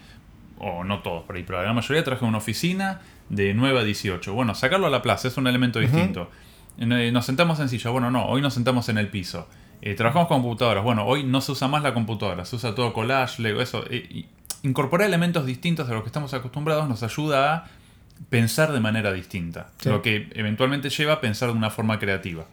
o 0.58 0.84
no 0.84 1.02
todos 1.02 1.24
por 1.24 1.36
ahí, 1.36 1.44
pero 1.44 1.62
la 1.62 1.74
mayoría 1.74 2.04
trabaja 2.04 2.26
en 2.26 2.30
una 2.30 2.38
oficina 2.38 3.02
de 3.30 3.54
9 3.54 3.80
a 3.80 3.84
18. 3.84 4.34
Bueno, 4.34 4.56
sacarlo 4.56 4.88
a 4.88 4.90
la 4.90 5.02
plaza 5.02 5.28
es 5.28 5.38
un 5.38 5.48
elemento 5.48 5.80
distinto. 5.80 6.30
Eh, 6.78 7.12
nos 7.12 7.26
sentamos 7.26 7.60
en 7.60 7.68
silla. 7.68 7.90
Bueno, 7.90 8.12
no, 8.12 8.26
hoy 8.26 8.42
nos 8.42 8.54
sentamos 8.54 8.88
en 8.90 8.98
el 8.98 9.10
piso. 9.10 9.48
Eh, 9.82 9.96
trabajamos 9.96 10.28
con 10.28 10.42
computadoras. 10.42 10.84
Bueno, 10.84 11.06
hoy 11.06 11.24
no 11.24 11.42
se 11.42 11.52
usa 11.52 11.68
más 11.68 11.84
la 11.84 11.94
computadora, 11.94 12.46
se 12.46 12.56
usa 12.56 12.76
todo 12.76 12.94
collage, 12.94 13.42
Lego, 13.42 13.62
eso 13.62 13.84
incorporar 14.64 15.08
elementos 15.08 15.46
distintos 15.46 15.90
a 15.90 15.94
los 15.94 16.04
que 16.04 16.08
estamos 16.08 16.34
acostumbrados 16.34 16.88
nos 16.88 17.04
ayuda 17.04 17.56
a 17.56 17.68
pensar 18.30 18.72
de 18.72 18.80
manera 18.80 19.12
distinta, 19.12 19.72
lo 19.84 20.02
que 20.02 20.30
eventualmente 20.34 20.90
lleva 20.90 21.14
a 21.14 21.22
pensar 21.22 21.50
de 21.50 21.58
una 21.58 21.70
forma 21.70 22.00
creativa 22.00 22.46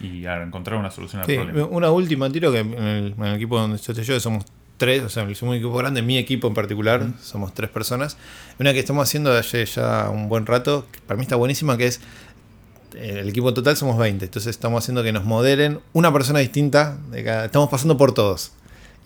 y 0.00 0.26
a 0.26 0.42
encontrar 0.42 0.78
una 0.78 0.90
solución 0.90 1.22
al 1.22 1.26
problema. 1.26 1.66
Una 1.66 1.90
última 1.90 2.30
tiro 2.30 2.52
que 2.52 2.60
en 2.60 2.74
el, 2.74 3.34
equipo 3.34 3.58
donde 3.58 3.76
estoy 3.76 3.94
yo 4.04 4.18
somos 4.20 4.44
tres, 4.76 5.02
o 5.02 5.08
sea, 5.08 5.24
somos 5.24 5.42
un 5.42 5.54
equipo 5.54 5.74
grande, 5.74 6.02
mi 6.02 6.18
equipo 6.18 6.46
en 6.48 6.54
particular, 6.54 7.06
somos 7.20 7.54
tres 7.54 7.70
personas. 7.70 8.16
Una 8.58 8.72
que 8.72 8.78
estamos 8.78 9.02
haciendo 9.02 9.32
hace 9.32 9.64
ya 9.66 10.10
un 10.10 10.28
buen 10.28 10.46
rato, 10.46 10.86
que 10.92 11.00
para 11.00 11.16
mí 11.16 11.22
está 11.22 11.36
buenísima, 11.36 11.76
que 11.76 11.86
es 11.86 12.00
eh, 12.94 13.18
el 13.20 13.28
equipo 13.28 13.52
total 13.52 13.76
somos 13.76 13.98
20, 13.98 14.24
entonces 14.24 14.50
estamos 14.50 14.84
haciendo 14.84 15.02
que 15.02 15.12
nos 15.12 15.24
moderen 15.24 15.80
una 15.92 16.12
persona 16.12 16.38
distinta, 16.38 16.98
estamos 17.12 17.68
pasando 17.68 17.96
por 17.96 18.14
todos. 18.14 18.52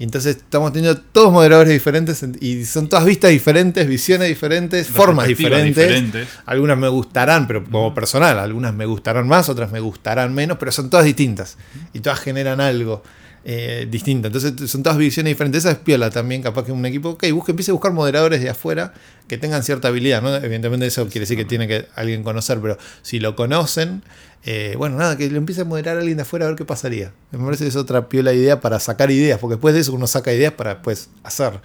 Y 0.00 0.04
entonces 0.04 0.36
estamos 0.36 0.72
teniendo 0.72 0.98
todos 0.98 1.30
moderadores 1.30 1.74
diferentes 1.74 2.24
y 2.40 2.64
son 2.64 2.88
todas 2.88 3.04
vistas 3.04 3.32
diferentes, 3.32 3.86
visiones 3.86 4.28
diferentes, 4.28 4.88
formas 4.88 5.28
diferentes. 5.28 6.26
Algunas 6.46 6.78
me 6.78 6.88
gustarán, 6.88 7.46
pero 7.46 7.62
como 7.62 7.92
personal, 7.92 8.38
algunas 8.38 8.72
me 8.72 8.86
gustarán 8.86 9.28
más, 9.28 9.50
otras 9.50 9.70
me 9.70 9.78
gustarán 9.78 10.34
menos, 10.34 10.56
pero 10.56 10.72
son 10.72 10.88
todas 10.88 11.04
distintas 11.04 11.58
y 11.92 12.00
todas 12.00 12.18
generan 12.18 12.62
algo. 12.62 13.02
Eh, 13.42 13.88
distinto. 13.90 14.26
Entonces 14.26 14.70
son 14.70 14.82
todas 14.82 14.98
visiones 14.98 15.30
diferentes. 15.30 15.64
Esa 15.64 15.72
es 15.72 15.78
piola 15.78 16.10
también, 16.10 16.42
capaz 16.42 16.64
que 16.64 16.72
un 16.72 16.84
equipo, 16.84 17.10
ok, 17.10 17.24
busque, 17.32 17.52
empiece 17.52 17.70
a 17.70 17.74
buscar 17.74 17.92
moderadores 17.92 18.42
de 18.42 18.50
afuera 18.50 18.92
que 19.28 19.38
tengan 19.38 19.62
cierta 19.62 19.88
habilidad. 19.88 20.20
¿no? 20.20 20.34
Evidentemente 20.36 20.86
eso 20.86 21.04
quiere 21.06 21.20
decir 21.20 21.38
que 21.38 21.46
tiene 21.46 21.66
que 21.66 21.86
alguien 21.94 22.22
conocer, 22.22 22.60
pero 22.60 22.76
si 23.00 23.18
lo 23.18 23.36
conocen, 23.36 24.02
eh, 24.44 24.74
bueno, 24.76 24.98
nada, 24.98 25.16
que 25.16 25.30
lo 25.30 25.38
empiece 25.38 25.62
a 25.62 25.64
moderar 25.64 25.96
alguien 25.96 26.16
de 26.16 26.22
afuera 26.22 26.44
a 26.44 26.48
ver 26.48 26.56
qué 26.58 26.66
pasaría. 26.66 27.12
Me 27.30 27.42
parece 27.42 27.64
que 27.64 27.68
es 27.68 27.76
otra 27.76 28.10
piola 28.10 28.34
idea 28.34 28.60
para 28.60 28.78
sacar 28.78 29.10
ideas, 29.10 29.38
porque 29.38 29.54
después 29.54 29.72
de 29.72 29.80
eso 29.80 29.94
uno 29.94 30.06
saca 30.06 30.34
ideas 30.34 30.52
para 30.52 30.74
después 30.74 31.08
hacer, 31.22 31.60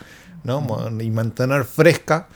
¿no? 0.46 0.66
Y 1.02 1.12
mantener 1.12 1.66
fresca 1.66 2.28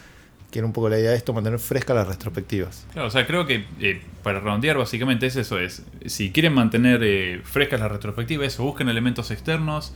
que 0.51 0.59
era 0.59 0.65
un 0.65 0.73
poco 0.73 0.89
la 0.89 0.97
idea 0.97 1.11
de 1.11 1.17
esto, 1.17 1.33
mantener 1.33 1.59
frescas 1.59 1.95
las 1.95 2.07
retrospectivas. 2.07 2.85
Claro, 2.93 3.07
o 3.07 3.11
sea, 3.11 3.27
creo 3.27 3.45
que 3.45 3.65
eh, 3.79 4.01
para 4.23 4.39
redondear 4.39 4.77
básicamente 4.77 5.27
es 5.27 5.35
eso, 5.35 5.59
es, 5.59 5.83
si 6.05 6.31
quieren 6.31 6.53
mantener 6.53 7.01
eh, 7.03 7.41
frescas 7.43 7.79
las 7.79 7.91
retrospectivas, 7.91 8.47
eso, 8.47 8.63
busquen 8.63 8.89
elementos 8.89 9.31
externos, 9.31 9.93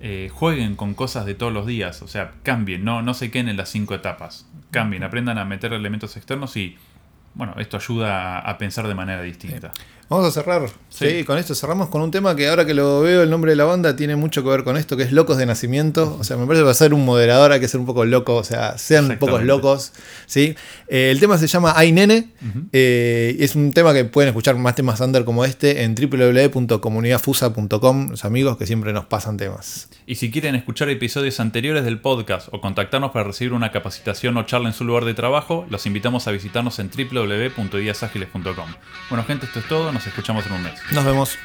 eh, 0.00 0.28
jueguen 0.32 0.76
con 0.76 0.94
cosas 0.94 1.24
de 1.24 1.34
todos 1.34 1.52
los 1.52 1.66
días, 1.66 2.02
o 2.02 2.08
sea, 2.08 2.32
cambien, 2.42 2.84
no, 2.84 3.02
no 3.02 3.14
se 3.14 3.30
queden 3.30 3.48
en 3.48 3.56
las 3.56 3.70
cinco 3.70 3.94
etapas, 3.94 4.46
cambien, 4.70 5.02
aprendan 5.02 5.38
a 5.38 5.44
meter 5.44 5.72
elementos 5.72 6.16
externos 6.16 6.56
y, 6.56 6.76
bueno, 7.34 7.54
esto 7.58 7.76
ayuda 7.78 8.38
a, 8.38 8.50
a 8.50 8.58
pensar 8.58 8.86
de 8.86 8.94
manera 8.94 9.22
distinta. 9.22 9.72
Vamos 10.08 10.26
a 10.26 10.30
cerrar. 10.30 10.70
Sí. 10.90 11.24
con 11.24 11.38
esto 11.38 11.54
cerramos 11.54 11.88
con 11.88 12.02
un 12.02 12.10
tema 12.10 12.36
que 12.36 12.46
ahora 12.46 12.66
que 12.66 12.74
lo 12.74 13.00
veo, 13.00 13.22
el 13.22 13.30
nombre 13.30 13.52
de 13.52 13.56
la 13.56 13.64
banda 13.64 13.96
tiene 13.96 14.16
mucho 14.16 14.44
que 14.44 14.50
ver 14.50 14.62
con 14.62 14.76
esto, 14.76 14.96
que 14.96 15.02
es 15.02 15.12
Locos 15.12 15.38
de 15.38 15.46
Nacimiento. 15.46 16.16
O 16.20 16.24
sea, 16.24 16.36
me 16.36 16.46
parece 16.46 16.60
que 16.60 16.66
va 16.66 16.70
a 16.70 16.74
ser 16.74 16.94
un 16.94 17.04
moderador, 17.04 17.50
hay 17.52 17.60
que 17.60 17.68
ser 17.68 17.80
un 17.80 17.86
poco 17.86 18.04
loco, 18.04 18.36
o 18.36 18.44
sea, 18.44 18.78
sean 18.78 19.18
pocos 19.18 19.42
locos. 19.42 19.92
¿sí? 20.26 20.54
Eh, 20.88 21.10
el 21.10 21.20
tema 21.20 21.38
se 21.38 21.46
llama 21.46 21.72
Ay 21.74 21.92
Nene. 21.92 22.28
Eh, 22.72 23.36
es 23.40 23.56
un 23.56 23.72
tema 23.72 23.94
que 23.94 24.04
pueden 24.04 24.28
escuchar 24.28 24.56
más 24.56 24.74
temas 24.74 25.00
under 25.00 25.24
como 25.24 25.44
este 25.44 25.84
en 25.84 25.94
www.comunidadfusa.com, 25.94 28.10
los 28.10 28.24
amigos 28.24 28.56
que 28.56 28.66
siempre 28.66 28.92
nos 28.92 29.04
pasan 29.06 29.36
temas. 29.36 29.88
Y 30.06 30.16
si 30.16 30.30
quieren 30.30 30.54
escuchar 30.54 30.90
episodios 30.90 31.40
anteriores 31.40 31.82
del 31.84 31.98
podcast 32.00 32.48
o 32.52 32.60
contactarnos 32.60 33.10
para 33.10 33.24
recibir 33.24 33.54
una 33.54 33.72
capacitación 33.72 34.36
o 34.36 34.42
charla 34.44 34.68
en 34.68 34.74
su 34.74 34.84
lugar 34.84 35.06
de 35.06 35.14
trabajo, 35.14 35.66
los 35.70 35.86
invitamos 35.86 36.28
a 36.28 36.30
visitarnos 36.30 36.78
en 36.78 36.90
www.diasagiles.com. 36.90 38.68
Bueno, 39.08 39.24
gente, 39.24 39.46
esto 39.46 39.60
es 39.60 39.68
todo 39.68 39.93
nos 39.94 40.06
escuchamos 40.06 40.44
en 40.46 40.52
un 40.52 40.62
mes. 40.62 40.80
Nos 40.92 41.04
vemos. 41.04 41.38